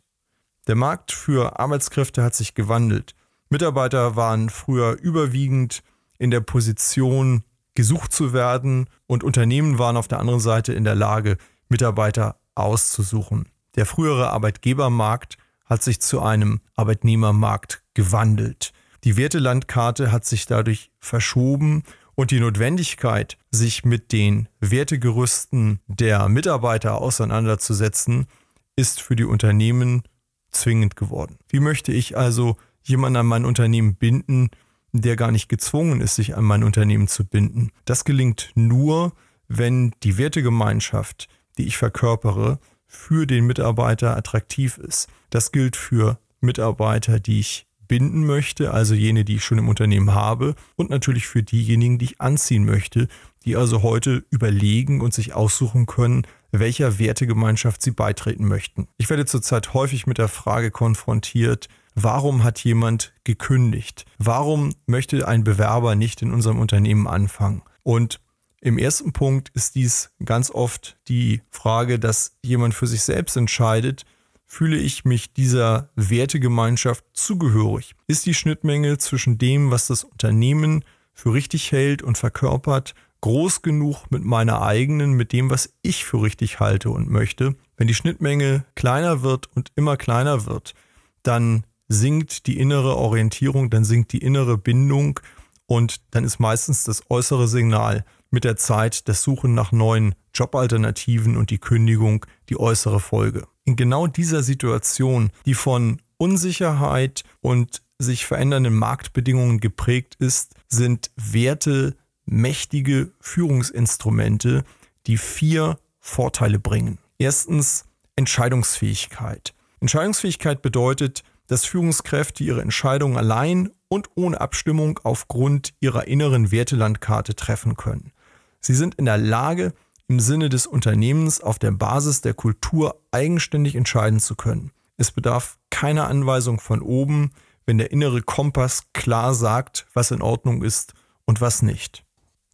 Der 0.66 0.74
Markt 0.74 1.12
für 1.12 1.58
Arbeitskräfte 1.58 2.22
hat 2.22 2.34
sich 2.34 2.54
gewandelt. 2.54 3.14
Mitarbeiter 3.48 4.16
waren 4.16 4.50
früher 4.50 4.98
überwiegend 5.00 5.82
in 6.18 6.30
der 6.30 6.40
Position, 6.40 7.44
gesucht 7.74 8.12
zu 8.12 8.32
werden 8.34 8.90
und 9.06 9.24
Unternehmen 9.24 9.78
waren 9.78 9.96
auf 9.96 10.08
der 10.08 10.18
anderen 10.18 10.40
Seite 10.40 10.74
in 10.74 10.84
der 10.84 10.96
Lage, 10.96 11.38
Mitarbeiter 11.68 12.36
auszusuchen. 12.58 13.48
Der 13.76 13.86
frühere 13.86 14.30
Arbeitgebermarkt 14.30 15.38
hat 15.64 15.82
sich 15.82 16.00
zu 16.00 16.20
einem 16.20 16.60
Arbeitnehmermarkt 16.74 17.82
gewandelt. 17.94 18.72
Die 19.04 19.16
Wertelandkarte 19.16 20.10
hat 20.10 20.24
sich 20.24 20.46
dadurch 20.46 20.90
verschoben 20.98 21.84
und 22.14 22.32
die 22.32 22.40
Notwendigkeit, 22.40 23.38
sich 23.52 23.84
mit 23.84 24.10
den 24.10 24.48
Wertegerüsten 24.58 25.80
der 25.86 26.28
Mitarbeiter 26.28 27.00
auseinanderzusetzen, 27.00 28.26
ist 28.74 29.00
für 29.00 29.14
die 29.14 29.24
Unternehmen 29.24 30.02
zwingend 30.50 30.96
geworden. 30.96 31.38
Wie 31.48 31.60
möchte 31.60 31.92
ich 31.92 32.16
also 32.16 32.56
jemanden 32.82 33.18
an 33.18 33.26
mein 33.26 33.44
Unternehmen 33.44 33.94
binden, 33.94 34.50
der 34.92 35.14
gar 35.14 35.30
nicht 35.30 35.48
gezwungen 35.48 36.00
ist, 36.00 36.16
sich 36.16 36.36
an 36.36 36.44
mein 36.44 36.64
Unternehmen 36.64 37.06
zu 37.06 37.24
binden? 37.24 37.70
Das 37.84 38.04
gelingt 38.04 38.50
nur, 38.54 39.12
wenn 39.46 39.92
die 40.02 40.18
Wertegemeinschaft, 40.18 41.28
die 41.58 41.66
ich 41.66 41.76
verkörpere, 41.76 42.58
für 42.86 43.26
den 43.26 43.46
Mitarbeiter 43.46 44.16
attraktiv 44.16 44.78
ist. 44.78 45.08
Das 45.30 45.52
gilt 45.52 45.76
für 45.76 46.18
Mitarbeiter, 46.40 47.20
die 47.20 47.40
ich 47.40 47.66
binden 47.86 48.26
möchte, 48.26 48.72
also 48.72 48.94
jene, 48.94 49.24
die 49.24 49.36
ich 49.36 49.44
schon 49.44 49.58
im 49.58 49.68
Unternehmen 49.68 50.14
habe, 50.14 50.54
und 50.76 50.90
natürlich 50.90 51.26
für 51.26 51.42
diejenigen, 51.42 51.98
die 51.98 52.04
ich 52.06 52.20
anziehen 52.20 52.64
möchte, 52.64 53.08
die 53.44 53.56
also 53.56 53.82
heute 53.82 54.24
überlegen 54.30 55.00
und 55.00 55.14
sich 55.14 55.32
aussuchen 55.34 55.86
können, 55.86 56.26
welcher 56.52 56.98
Wertegemeinschaft 56.98 57.82
sie 57.82 57.90
beitreten 57.90 58.46
möchten. 58.46 58.88
Ich 58.98 59.10
werde 59.10 59.26
zurzeit 59.26 59.74
häufig 59.74 60.06
mit 60.06 60.18
der 60.18 60.28
Frage 60.28 60.70
konfrontiert, 60.70 61.68
warum 61.94 62.44
hat 62.44 62.62
jemand 62.62 63.12
gekündigt? 63.24 64.04
Warum 64.18 64.74
möchte 64.86 65.26
ein 65.26 65.44
Bewerber 65.44 65.94
nicht 65.94 66.22
in 66.22 66.32
unserem 66.32 66.58
Unternehmen 66.58 67.06
anfangen? 67.06 67.62
Und 67.82 68.20
im 68.60 68.78
ersten 68.78 69.12
Punkt 69.12 69.50
ist 69.54 69.74
dies 69.74 70.10
ganz 70.24 70.50
oft 70.50 70.96
die 71.08 71.42
Frage, 71.50 71.98
dass 71.98 72.36
jemand 72.42 72.74
für 72.74 72.86
sich 72.86 73.02
selbst 73.02 73.36
entscheidet, 73.36 74.04
fühle 74.46 74.78
ich 74.78 75.04
mich 75.04 75.32
dieser 75.32 75.90
Wertegemeinschaft 75.94 77.04
zugehörig? 77.12 77.94
Ist 78.06 78.26
die 78.26 78.34
Schnittmenge 78.34 78.98
zwischen 78.98 79.38
dem, 79.38 79.70
was 79.70 79.86
das 79.86 80.04
Unternehmen 80.04 80.84
für 81.12 81.34
richtig 81.34 81.70
hält 81.70 82.02
und 82.02 82.18
verkörpert, 82.18 82.94
groß 83.20 83.62
genug 83.62 84.10
mit 84.10 84.24
meiner 84.24 84.62
eigenen, 84.62 85.12
mit 85.12 85.32
dem, 85.32 85.50
was 85.50 85.74
ich 85.82 86.04
für 86.04 86.22
richtig 86.22 86.60
halte 86.60 86.90
und 86.90 87.10
möchte? 87.10 87.56
Wenn 87.76 87.88
die 87.88 87.94
Schnittmenge 87.94 88.64
kleiner 88.74 89.22
wird 89.22 89.48
und 89.54 89.70
immer 89.76 89.96
kleiner 89.96 90.46
wird, 90.46 90.74
dann 91.22 91.64
sinkt 91.88 92.46
die 92.46 92.58
innere 92.58 92.96
Orientierung, 92.96 93.70
dann 93.70 93.84
sinkt 93.84 94.12
die 94.12 94.18
innere 94.18 94.56
Bindung 94.56 95.20
und 95.66 96.00
dann 96.10 96.24
ist 96.24 96.40
meistens 96.40 96.84
das 96.84 97.02
äußere 97.10 97.48
Signal 97.48 98.04
mit 98.30 98.44
der 98.44 98.56
Zeit 98.56 99.08
das 99.08 99.22
Suchen 99.22 99.54
nach 99.54 99.72
neuen 99.72 100.14
Jobalternativen 100.34 101.36
und 101.36 101.50
die 101.50 101.58
Kündigung 101.58 102.26
die 102.48 102.58
äußere 102.58 103.00
Folge 103.00 103.46
in 103.68 103.76
genau 103.76 104.06
dieser 104.06 104.42
Situation, 104.42 105.30
die 105.44 105.52
von 105.52 106.00
Unsicherheit 106.16 107.22
und 107.42 107.82
sich 107.98 108.24
verändernden 108.24 108.74
Marktbedingungen 108.74 109.60
geprägt 109.60 110.14
ist, 110.18 110.54
sind 110.68 111.10
Werte 111.16 111.94
mächtige 112.24 113.12
Führungsinstrumente, 113.20 114.64
die 115.06 115.18
vier 115.18 115.78
Vorteile 116.00 116.58
bringen. 116.58 116.96
Erstens 117.18 117.84
Entscheidungsfähigkeit. 118.16 119.52
Entscheidungsfähigkeit 119.80 120.62
bedeutet, 120.62 121.22
dass 121.46 121.66
Führungskräfte 121.66 122.44
ihre 122.44 122.62
Entscheidungen 122.62 123.18
allein 123.18 123.70
und 123.88 124.08
ohne 124.14 124.40
Abstimmung 124.40 124.98
aufgrund 125.04 125.74
ihrer 125.80 126.06
inneren 126.06 126.50
Wertelandkarte 126.50 127.36
treffen 127.36 127.76
können. 127.76 128.12
Sie 128.60 128.74
sind 128.74 128.94
in 128.96 129.04
der 129.04 129.18
Lage, 129.18 129.72
im 130.08 130.20
Sinne 130.20 130.48
des 130.48 130.66
Unternehmens 130.66 131.40
auf 131.40 131.58
der 131.58 131.70
Basis 131.70 132.22
der 132.22 132.34
Kultur 132.34 133.00
eigenständig 133.10 133.74
entscheiden 133.74 134.20
zu 134.20 134.36
können. 134.36 134.72
Es 134.96 135.12
bedarf 135.12 135.58
keiner 135.70 136.08
Anweisung 136.08 136.58
von 136.60 136.80
oben, 136.80 137.32
wenn 137.66 137.78
der 137.78 137.92
innere 137.92 138.22
Kompass 138.22 138.84
klar 138.94 139.34
sagt, 139.34 139.86
was 139.92 140.10
in 140.10 140.22
Ordnung 140.22 140.62
ist 140.62 140.94
und 141.26 141.40
was 141.40 141.62
nicht. 141.62 142.04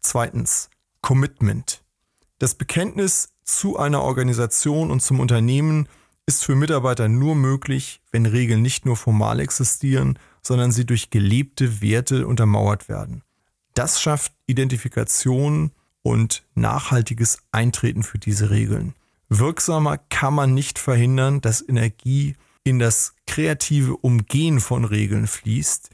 Zweitens, 0.01 0.69
Commitment. 1.01 1.85
Das 2.39 2.57
Bekenntnis 2.57 3.31
zu 3.45 3.79
einer 3.79 4.03
Organisation 4.03 4.91
und 4.91 5.01
zum 5.01 5.21
Unternehmen 5.21 5.89
ist 6.27 6.45
für 6.45 6.57
Mitarbeiter 6.57 7.09
nur 7.09 7.35
möglich, 7.35 8.01
wenn 8.11 8.27
Regeln 8.27 8.63
nicht 8.63 8.87
nur 8.87 8.97
formal 8.97 9.41
existieren, 9.41 10.19
sondern 10.43 10.73
sie 10.73 10.85
durch 10.85 11.11
gelebte 11.11 11.81
Werte 11.81 12.27
untermauert 12.27 12.89
werden. 12.89 13.23
Das 13.75 14.01
schafft 14.01 14.33
Identifikation 14.47 15.73
und 16.05 16.45
nachhaltiges 16.55 17.39
Eintreten 17.51 18.05
für 18.05 18.19
diese 18.19 18.51
Regeln. 18.51 18.95
Wirksamer 19.29 19.99
kann 19.99 20.35
man 20.35 20.55
nicht 20.55 20.79
verhindern, 20.79 21.41
dass 21.41 21.67
Energie 21.67 22.37
in 22.63 22.79
das 22.79 23.15
kreative 23.27 23.97
Umgehen 23.97 24.61
von 24.61 24.85
Regeln 24.85 25.27
fließt, 25.27 25.91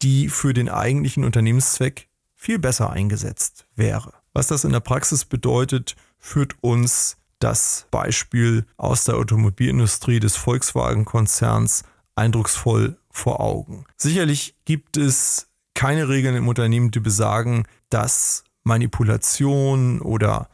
die 0.00 0.28
für 0.28 0.54
den 0.54 0.68
eigentlichen 0.68 1.22
Unternehmenszweck 1.22 2.08
viel 2.34 2.58
besser 2.58 2.90
eingesetzt 2.90 3.66
wäre. 3.76 4.14
Was 4.32 4.48
das 4.48 4.64
in 4.64 4.72
der 4.72 4.80
Praxis 4.80 5.26
bedeutet, 5.26 5.96
führt 6.18 6.56
uns 6.62 7.18
das 7.38 7.86
Beispiel 7.90 8.64
aus 8.78 9.04
der 9.04 9.16
Automobilindustrie 9.16 10.18
des 10.18 10.36
Volkswagen-Konzerns 10.36 11.84
eindrucksvoll 12.14 12.96
vor 13.10 13.40
Augen. 13.40 13.84
Sicherlich 13.96 14.56
gibt 14.64 14.96
es 14.96 15.48
keine 15.74 16.08
Regeln 16.08 16.36
im 16.36 16.48
Unternehmen, 16.48 16.90
die 16.90 17.00
besagen, 17.00 17.64
dass 17.90 18.44
Manipulation 18.64 20.00
oder 20.00 20.48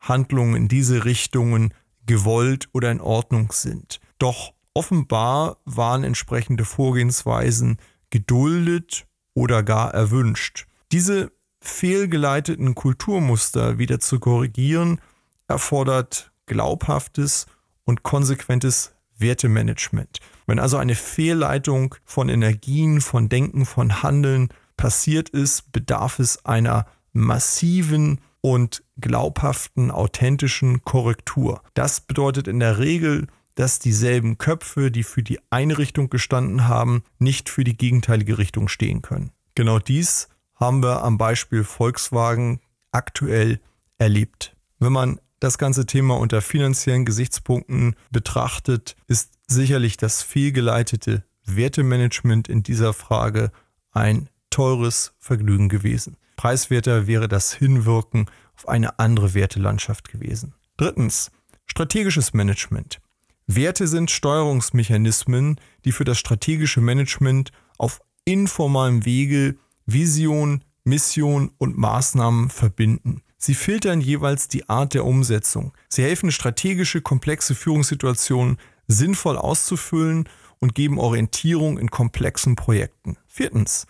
Handlungen 0.00 0.56
in 0.56 0.68
diese 0.68 1.04
Richtungen 1.04 1.72
gewollt 2.06 2.68
oder 2.72 2.90
in 2.90 3.00
Ordnung 3.00 3.52
sind. 3.52 4.00
Doch 4.18 4.52
offenbar 4.74 5.58
waren 5.64 6.04
entsprechende 6.04 6.64
Vorgehensweisen 6.64 7.78
geduldet 8.10 9.06
oder 9.34 9.62
gar 9.62 9.94
erwünscht. 9.94 10.66
Diese 10.90 11.32
fehlgeleiteten 11.60 12.74
Kulturmuster 12.74 13.78
wieder 13.78 14.00
zu 14.00 14.18
korrigieren, 14.18 15.00
erfordert 15.46 16.32
glaubhaftes 16.46 17.46
und 17.84 18.02
konsequentes 18.02 18.94
Wertemanagement. 19.16 20.18
Wenn 20.46 20.58
also 20.58 20.76
eine 20.76 20.96
Fehlleitung 20.96 21.94
von 22.04 22.28
Energien, 22.28 23.00
von 23.00 23.28
Denken, 23.28 23.64
von 23.64 24.02
Handeln 24.02 24.48
passiert 24.76 25.28
ist, 25.28 25.70
bedarf 25.72 26.18
es 26.18 26.44
einer 26.44 26.86
massiven 27.12 28.20
und 28.40 28.82
glaubhaften, 29.00 29.90
authentischen 29.90 30.82
Korrektur. 30.82 31.62
Das 31.74 32.00
bedeutet 32.00 32.48
in 32.48 32.60
der 32.60 32.78
Regel, 32.78 33.28
dass 33.54 33.78
dieselben 33.78 34.38
Köpfe, 34.38 34.90
die 34.90 35.02
für 35.02 35.22
die 35.22 35.38
eine 35.50 35.78
Richtung 35.78 36.10
gestanden 36.10 36.68
haben, 36.68 37.04
nicht 37.18 37.48
für 37.48 37.64
die 37.64 37.76
gegenteilige 37.76 38.38
Richtung 38.38 38.68
stehen 38.68 39.02
können. 39.02 39.30
Genau 39.54 39.78
dies 39.78 40.28
haben 40.54 40.82
wir 40.82 41.02
am 41.02 41.18
Beispiel 41.18 41.64
Volkswagen 41.64 42.60
aktuell 42.90 43.60
erlebt. 43.98 44.56
Wenn 44.78 44.92
man 44.92 45.20
das 45.40 45.58
ganze 45.58 45.86
Thema 45.86 46.18
unter 46.18 46.40
finanziellen 46.40 47.04
Gesichtspunkten 47.04 47.96
betrachtet, 48.10 48.96
ist 49.08 49.32
sicherlich 49.46 49.96
das 49.96 50.22
fehlgeleitete 50.22 51.24
Wertemanagement 51.44 52.48
in 52.48 52.62
dieser 52.62 52.92
Frage 52.92 53.50
ein 53.90 54.28
teures 54.50 55.14
Vergnügen 55.18 55.68
gewesen. 55.68 56.16
Preiswerter 56.36 57.06
wäre 57.06 57.28
das 57.28 57.52
Hinwirken 57.52 58.26
auf 58.56 58.68
eine 58.68 58.98
andere 58.98 59.34
Wertelandschaft 59.34 60.10
gewesen. 60.10 60.54
Drittens, 60.76 61.30
strategisches 61.66 62.32
Management. 62.32 63.00
Werte 63.46 63.86
sind 63.88 64.10
Steuerungsmechanismen, 64.10 65.60
die 65.84 65.92
für 65.92 66.04
das 66.04 66.18
strategische 66.18 66.80
Management 66.80 67.52
auf 67.78 68.00
informalem 68.24 69.04
Wege 69.04 69.56
Vision, 69.86 70.64
Mission 70.84 71.52
und 71.58 71.76
Maßnahmen 71.76 72.50
verbinden. 72.50 73.22
Sie 73.36 73.54
filtern 73.54 74.00
jeweils 74.00 74.48
die 74.48 74.68
Art 74.68 74.94
der 74.94 75.04
Umsetzung. 75.04 75.72
Sie 75.88 76.04
helfen, 76.04 76.30
strategische, 76.30 77.00
komplexe 77.00 77.54
Führungssituationen 77.54 78.58
sinnvoll 78.86 79.36
auszufüllen 79.36 80.28
und 80.60 80.74
geben 80.74 80.98
Orientierung 80.98 81.78
in 81.78 81.90
komplexen 81.90 82.54
Projekten. 82.54 83.16
Viertens. 83.26 83.86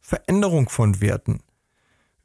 Veränderung 0.00 0.68
von 0.68 1.00
Werten. 1.00 1.40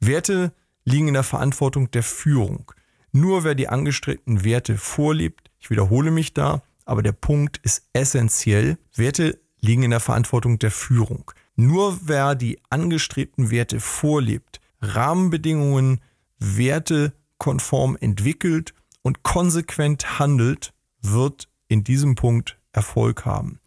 Werte 0.06 0.52
liegen 0.84 1.08
in 1.08 1.14
der 1.14 1.22
Verantwortung 1.22 1.90
der 1.90 2.02
Führung. 2.02 2.72
Nur 3.12 3.44
wer 3.44 3.54
die 3.54 3.68
angestrebten 3.68 4.44
Werte 4.44 4.76
vorlebt, 4.76 5.50
ich 5.58 5.70
wiederhole 5.70 6.10
mich 6.10 6.34
da, 6.34 6.62
aber 6.84 7.02
der 7.02 7.12
Punkt 7.12 7.58
ist 7.58 7.88
essentiell, 7.92 8.78
Werte 8.94 9.40
liegen 9.60 9.82
in 9.82 9.90
der 9.90 10.00
Verantwortung 10.00 10.58
der 10.58 10.70
Führung. 10.70 11.30
Nur 11.56 11.98
wer 12.02 12.34
die 12.34 12.58
angestrebten 12.70 13.50
Werte 13.50 13.80
vorlebt, 13.80 14.60
Rahmenbedingungen, 14.80 16.00
Werte 16.38 17.12
konform 17.38 17.96
entwickelt 18.00 18.74
und 19.02 19.22
konsequent 19.22 20.18
handelt, 20.18 20.72
wird 21.00 21.48
in 21.68 21.82
diesem 21.84 22.14
Punkt 22.14 22.58
Erfolg 22.72 23.24
haben. 23.24 23.58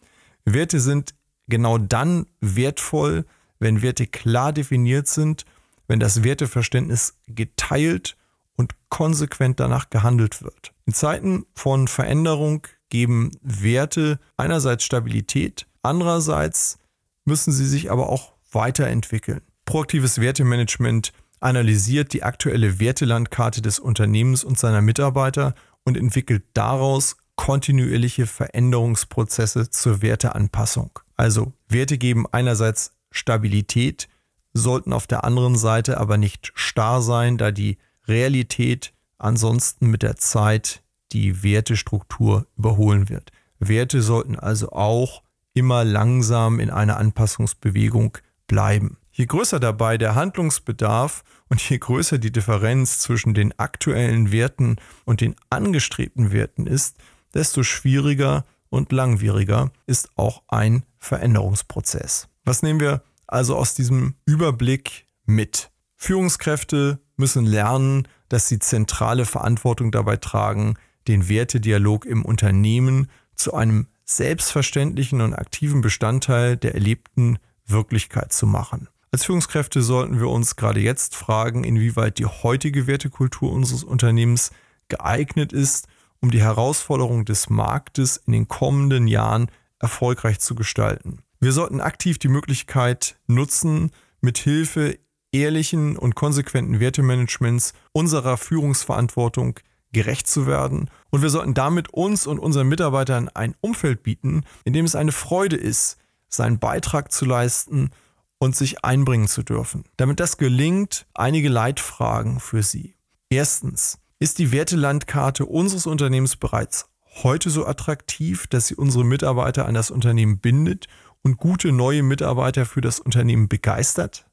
Werte 0.45 0.79
sind 0.79 1.15
genau 1.47 1.77
dann 1.77 2.27
wertvoll, 2.39 3.25
wenn 3.59 3.81
Werte 3.81 4.07
klar 4.07 4.53
definiert 4.53 5.07
sind, 5.07 5.45
wenn 5.89 5.99
das 5.99 6.23
Werteverständnis 6.23 7.17
geteilt 7.27 8.15
und 8.55 8.75
konsequent 8.89 9.59
danach 9.59 9.89
gehandelt 9.89 10.41
wird. 10.41 10.71
In 10.85 10.93
Zeiten 10.93 11.45
von 11.55 11.89
Veränderung 11.89 12.65
geben 12.89 13.31
Werte 13.41 14.19
einerseits 14.37 14.85
Stabilität, 14.85 15.67
andererseits 15.81 16.77
müssen 17.25 17.51
sie 17.51 17.65
sich 17.65 17.91
aber 17.91 18.09
auch 18.09 18.33
weiterentwickeln. 18.51 19.41
Proaktives 19.65 20.21
Wertemanagement 20.21 21.11
analysiert 21.39 22.13
die 22.13 22.23
aktuelle 22.23 22.79
Wertelandkarte 22.79 23.61
des 23.61 23.79
Unternehmens 23.79 24.43
und 24.43 24.57
seiner 24.57 24.81
Mitarbeiter 24.81 25.55
und 25.85 25.97
entwickelt 25.97 26.43
daraus 26.53 27.17
kontinuierliche 27.35 28.27
Veränderungsprozesse 28.27 29.69
zur 29.69 30.01
Werteanpassung. 30.01 30.99
Also 31.15 31.53
Werte 31.69 31.97
geben 31.97 32.25
einerseits 32.31 32.91
Stabilität, 33.11 34.09
sollten 34.53 34.93
auf 34.93 35.07
der 35.07 35.23
anderen 35.23 35.55
Seite 35.55 35.99
aber 35.99 36.17
nicht 36.17 36.51
starr 36.55 37.01
sein, 37.01 37.37
da 37.37 37.51
die 37.51 37.77
Realität 38.07 38.93
ansonsten 39.17 39.87
mit 39.87 40.03
der 40.03 40.17
Zeit 40.17 40.81
die 41.11 41.43
Wertestruktur 41.43 42.47
überholen 42.57 43.09
wird. 43.09 43.31
Werte 43.59 44.01
sollten 44.01 44.37
also 44.37 44.71
auch 44.71 45.23
immer 45.53 45.83
langsam 45.83 46.59
in 46.59 46.69
einer 46.69 46.97
Anpassungsbewegung 46.97 48.17
bleiben. 48.47 48.97
Je 49.11 49.25
größer 49.25 49.59
dabei 49.59 49.97
der 49.97 50.15
Handlungsbedarf 50.15 51.23
und 51.49 51.61
je 51.67 51.77
größer 51.77 52.19
die 52.19 52.31
Differenz 52.31 52.99
zwischen 52.99 53.33
den 53.33 53.57
aktuellen 53.59 54.31
Werten 54.31 54.77
und 55.03 55.21
den 55.21 55.35
angestrebten 55.49 56.31
Werten 56.31 56.67
ist, 56.67 56.97
desto 57.33 57.63
schwieriger 57.63 58.45
und 58.69 58.91
langwieriger 58.91 59.71
ist 59.87 60.09
auch 60.15 60.43
ein 60.47 60.83
Veränderungsprozess. 60.99 62.29
Was 62.45 62.63
nehmen 62.63 62.79
wir 62.79 63.01
also 63.31 63.55
aus 63.55 63.73
diesem 63.73 64.15
Überblick 64.25 65.05
mit? 65.25 65.71
Führungskräfte 65.95 66.99
müssen 67.17 67.45
lernen, 67.45 68.07
dass 68.29 68.47
sie 68.47 68.59
zentrale 68.59 69.25
Verantwortung 69.25 69.91
dabei 69.91 70.17
tragen, 70.17 70.75
den 71.07 71.27
Wertedialog 71.27 72.05
im 72.05 72.23
Unternehmen 72.23 73.09
zu 73.35 73.53
einem 73.53 73.87
selbstverständlichen 74.05 75.21
und 75.21 75.33
aktiven 75.33 75.81
Bestandteil 75.81 76.57
der 76.57 76.73
erlebten 76.73 77.37
Wirklichkeit 77.65 78.33
zu 78.33 78.47
machen. 78.47 78.87
Als 79.11 79.25
Führungskräfte 79.25 79.81
sollten 79.81 80.19
wir 80.19 80.29
uns 80.29 80.55
gerade 80.55 80.79
jetzt 80.79 81.15
fragen, 81.15 81.63
inwieweit 81.63 82.19
die 82.19 82.25
heutige 82.25 82.87
Wertekultur 82.87 83.51
unseres 83.51 83.83
Unternehmens 83.83 84.51
geeignet 84.87 85.51
ist, 85.51 85.87
um 86.21 86.31
die 86.31 86.41
Herausforderungen 86.41 87.25
des 87.25 87.49
Marktes 87.49 88.17
in 88.17 88.33
den 88.33 88.47
kommenden 88.47 89.07
Jahren 89.07 89.49
erfolgreich 89.79 90.39
zu 90.39 90.55
gestalten. 90.55 91.23
Wir 91.39 91.53
sollten 91.53 91.79
aktiv 91.79 92.19
die 92.19 92.27
Möglichkeit 92.27 93.17
nutzen, 93.27 93.91
mit 94.19 94.37
Hilfe 94.37 94.99
ehrlichen 95.31 95.97
und 95.97 96.15
konsequenten 96.15 96.79
Wertemanagements 96.79 97.73
unserer 97.93 98.35
Führungsverantwortung 98.35 99.59
gerecht 99.91 100.27
zu 100.27 100.47
werden. 100.47 100.89
Und 101.09 101.21
wir 101.21 101.29
sollten 101.29 101.53
damit 101.53 101.93
uns 101.93 102.27
und 102.27 102.39
unseren 102.39 102.67
Mitarbeitern 102.67 103.29
ein 103.29 103.55
Umfeld 103.61 104.03
bieten, 104.03 104.43
in 104.65 104.73
dem 104.73 104.85
es 104.85 104.95
eine 104.95 105.11
Freude 105.11 105.55
ist, 105.55 105.97
seinen 106.27 106.59
Beitrag 106.59 107.11
zu 107.11 107.25
leisten 107.25 107.91
und 108.37 108.55
sich 108.55 108.83
einbringen 108.83 109.27
zu 109.27 109.41
dürfen. 109.41 109.85
Damit 109.97 110.19
das 110.19 110.37
gelingt, 110.37 111.07
einige 111.13 111.49
Leitfragen 111.49 112.39
für 112.39 112.63
Sie. 112.63 112.95
Erstens, 113.29 113.99
ist 114.19 114.37
die 114.37 114.51
Wertelandkarte 114.51 115.45
unseres 115.45 115.87
Unternehmens 115.87 116.35
bereits 116.35 116.89
heute 117.23 117.49
so 117.49 117.65
attraktiv, 117.65 118.47
dass 118.47 118.67
sie 118.67 118.75
unsere 118.75 119.05
Mitarbeiter 119.05 119.65
an 119.65 119.73
das 119.73 119.91
Unternehmen 119.91 120.39
bindet 120.39 120.87
und 121.23 121.37
gute 121.37 121.71
neue 121.71 122.03
Mitarbeiter 122.03 122.65
für 122.65 122.81
das 122.81 122.99
Unternehmen 122.99 123.47
begeistert? 123.47 124.25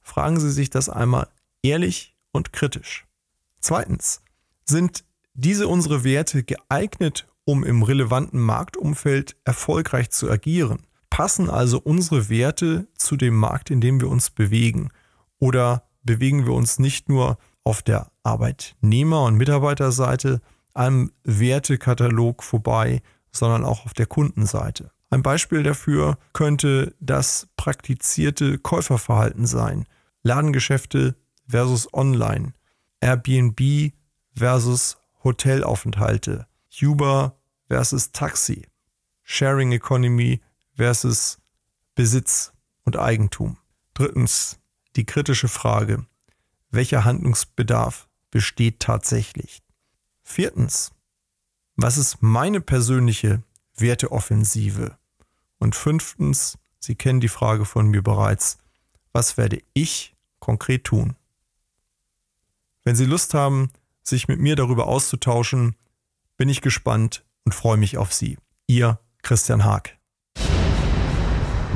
Fragen 0.00 0.38
Sie 0.40 0.50
sich 0.50 0.70
das 0.70 0.88
einmal 0.88 1.28
ehrlich 1.62 2.16
und 2.32 2.52
kritisch. 2.52 3.06
Zweitens, 3.60 4.22
sind 4.64 5.04
diese 5.34 5.68
unsere 5.68 6.04
Werte 6.04 6.44
geeignet, 6.44 7.26
um 7.44 7.64
im 7.64 7.82
relevanten 7.82 8.40
Marktumfeld 8.40 9.36
erfolgreich 9.44 10.10
zu 10.10 10.30
agieren? 10.30 10.86
Passen 11.10 11.50
also 11.50 11.80
unsere 11.80 12.28
Werte 12.28 12.88
zu 12.96 13.16
dem 13.16 13.36
Markt, 13.36 13.70
in 13.70 13.80
dem 13.80 14.00
wir 14.00 14.08
uns 14.08 14.30
bewegen? 14.30 14.90
Oder 15.38 15.88
bewegen 16.02 16.46
wir 16.46 16.52
uns 16.52 16.78
nicht 16.78 17.08
nur 17.08 17.38
auf 17.64 17.82
der 17.82 18.10
Arbeitnehmer- 18.22 19.24
und 19.24 19.36
Mitarbeiterseite 19.36 20.40
am 20.72 21.10
Wertekatalog 21.24 22.42
vorbei, 22.42 23.02
sondern 23.32 23.64
auch 23.64 23.84
auf 23.84 23.94
der 23.94 24.06
Kundenseite? 24.06 24.90
Ein 25.10 25.22
Beispiel 25.22 25.62
dafür 25.62 26.18
könnte 26.32 26.94
das 27.00 27.48
praktizierte 27.56 28.58
Käuferverhalten 28.58 29.46
sein. 29.46 29.86
Ladengeschäfte 30.22 31.14
versus 31.48 31.92
Online, 31.94 32.52
Airbnb 33.00 33.92
versus 34.34 34.98
Hotelaufenthalte, 35.22 36.46
Uber 36.82 37.36
versus 37.68 38.10
Taxi, 38.10 38.66
Sharing 39.22 39.72
Economy 39.72 40.40
versus 40.74 41.38
Besitz 41.94 42.52
und 42.84 42.98
Eigentum. 42.98 43.58
Drittens 43.94 44.58
die 44.96 45.06
kritische 45.06 45.48
Frage, 45.48 46.06
welcher 46.70 47.04
Handlungsbedarf 47.04 48.08
besteht 48.30 48.80
tatsächlich? 48.80 49.62
Viertens, 50.22 50.90
was 51.76 51.96
ist 51.96 52.22
meine 52.22 52.60
persönliche 52.60 53.42
Werteoffensive? 53.76 54.96
Und 55.58 55.74
fünftens, 55.74 56.58
Sie 56.78 56.94
kennen 56.94 57.20
die 57.20 57.28
Frage 57.28 57.64
von 57.64 57.88
mir 57.88 58.02
bereits, 58.02 58.58
was 59.12 59.36
werde 59.36 59.60
ich 59.72 60.14
konkret 60.38 60.84
tun? 60.84 61.16
Wenn 62.84 62.94
Sie 62.94 63.06
Lust 63.06 63.34
haben, 63.34 63.70
sich 64.02 64.28
mit 64.28 64.38
mir 64.38 64.56
darüber 64.56 64.86
auszutauschen, 64.86 65.74
bin 66.36 66.48
ich 66.48 66.60
gespannt 66.60 67.24
und 67.44 67.54
freue 67.54 67.76
mich 67.76 67.98
auf 67.98 68.12
Sie. 68.12 68.38
Ihr 68.66 69.00
Christian 69.22 69.64
Haag. 69.64 69.96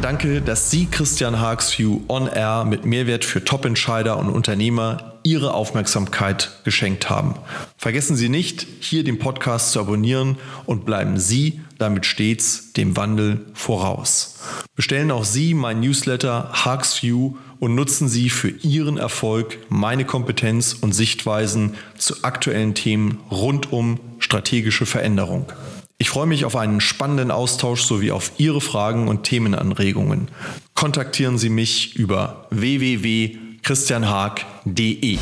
Danke, 0.03 0.41
dass 0.41 0.71
Sie 0.71 0.87
Christian 0.87 1.41
Haags 1.41 1.79
View 1.79 2.01
On 2.09 2.27
Air 2.27 2.65
mit 2.65 2.87
Mehrwert 2.87 3.25
für 3.25 3.45
Top-Entscheider 3.45 4.17
und 4.19 4.31
Unternehmer 4.31 5.19
Ihre 5.25 5.53
Aufmerksamkeit 5.53 6.61
geschenkt 6.65 7.11
haben. 7.11 7.35
Vergessen 7.77 8.17
Sie 8.17 8.31
nicht, 8.31 8.67
hier 8.81 9.05
den 9.05 9.19
Podcast 9.19 9.73
zu 9.73 9.81
abonnieren 9.81 10.39
und 10.65 10.87
bleiben 10.87 11.19
Sie 11.19 11.61
damit 11.81 12.07
stets 12.07 12.73
dem 12.73 12.97
Wandel 12.97 13.45
voraus. 13.55 14.39
Bestellen 14.77 15.11
auch 15.11 15.25
Sie 15.25 15.55
mein 15.55 15.81
Newsletter 15.81 16.51
Haags 16.53 17.03
View 17.03 17.35
und 17.59 17.75
nutzen 17.75 18.09
Sie 18.09 18.31
für 18.31 18.49
Ihren 18.49 18.97
Erfolg 18.97 19.59
meine 19.69 20.05
Kompetenz 20.05 20.77
und 20.81 20.93
Sichtweisen 20.93 21.75
zu 21.97 22.23
aktuellen 22.23 22.75
Themen 22.75 23.19
rund 23.31 23.73
um 23.73 23.99
strategische 24.19 24.87
Veränderung. 24.87 25.53
Ich 25.99 26.09
freue 26.09 26.27
mich 26.27 26.47
auf 26.47 26.57
einen 26.57 26.81
spannenden 26.81 27.31
Austausch 27.31 27.83
sowie 27.83 28.11
auf 28.11 28.33
Ihre 28.39 28.63
Fragen 28.63 29.09
und 29.09 29.25
Themenanregungen. 29.25 30.29
Kontaktieren 30.75 31.37
Sie 31.37 31.51
mich 31.51 31.97
über 31.97 32.47
www.christianhaag.de. 32.51 35.19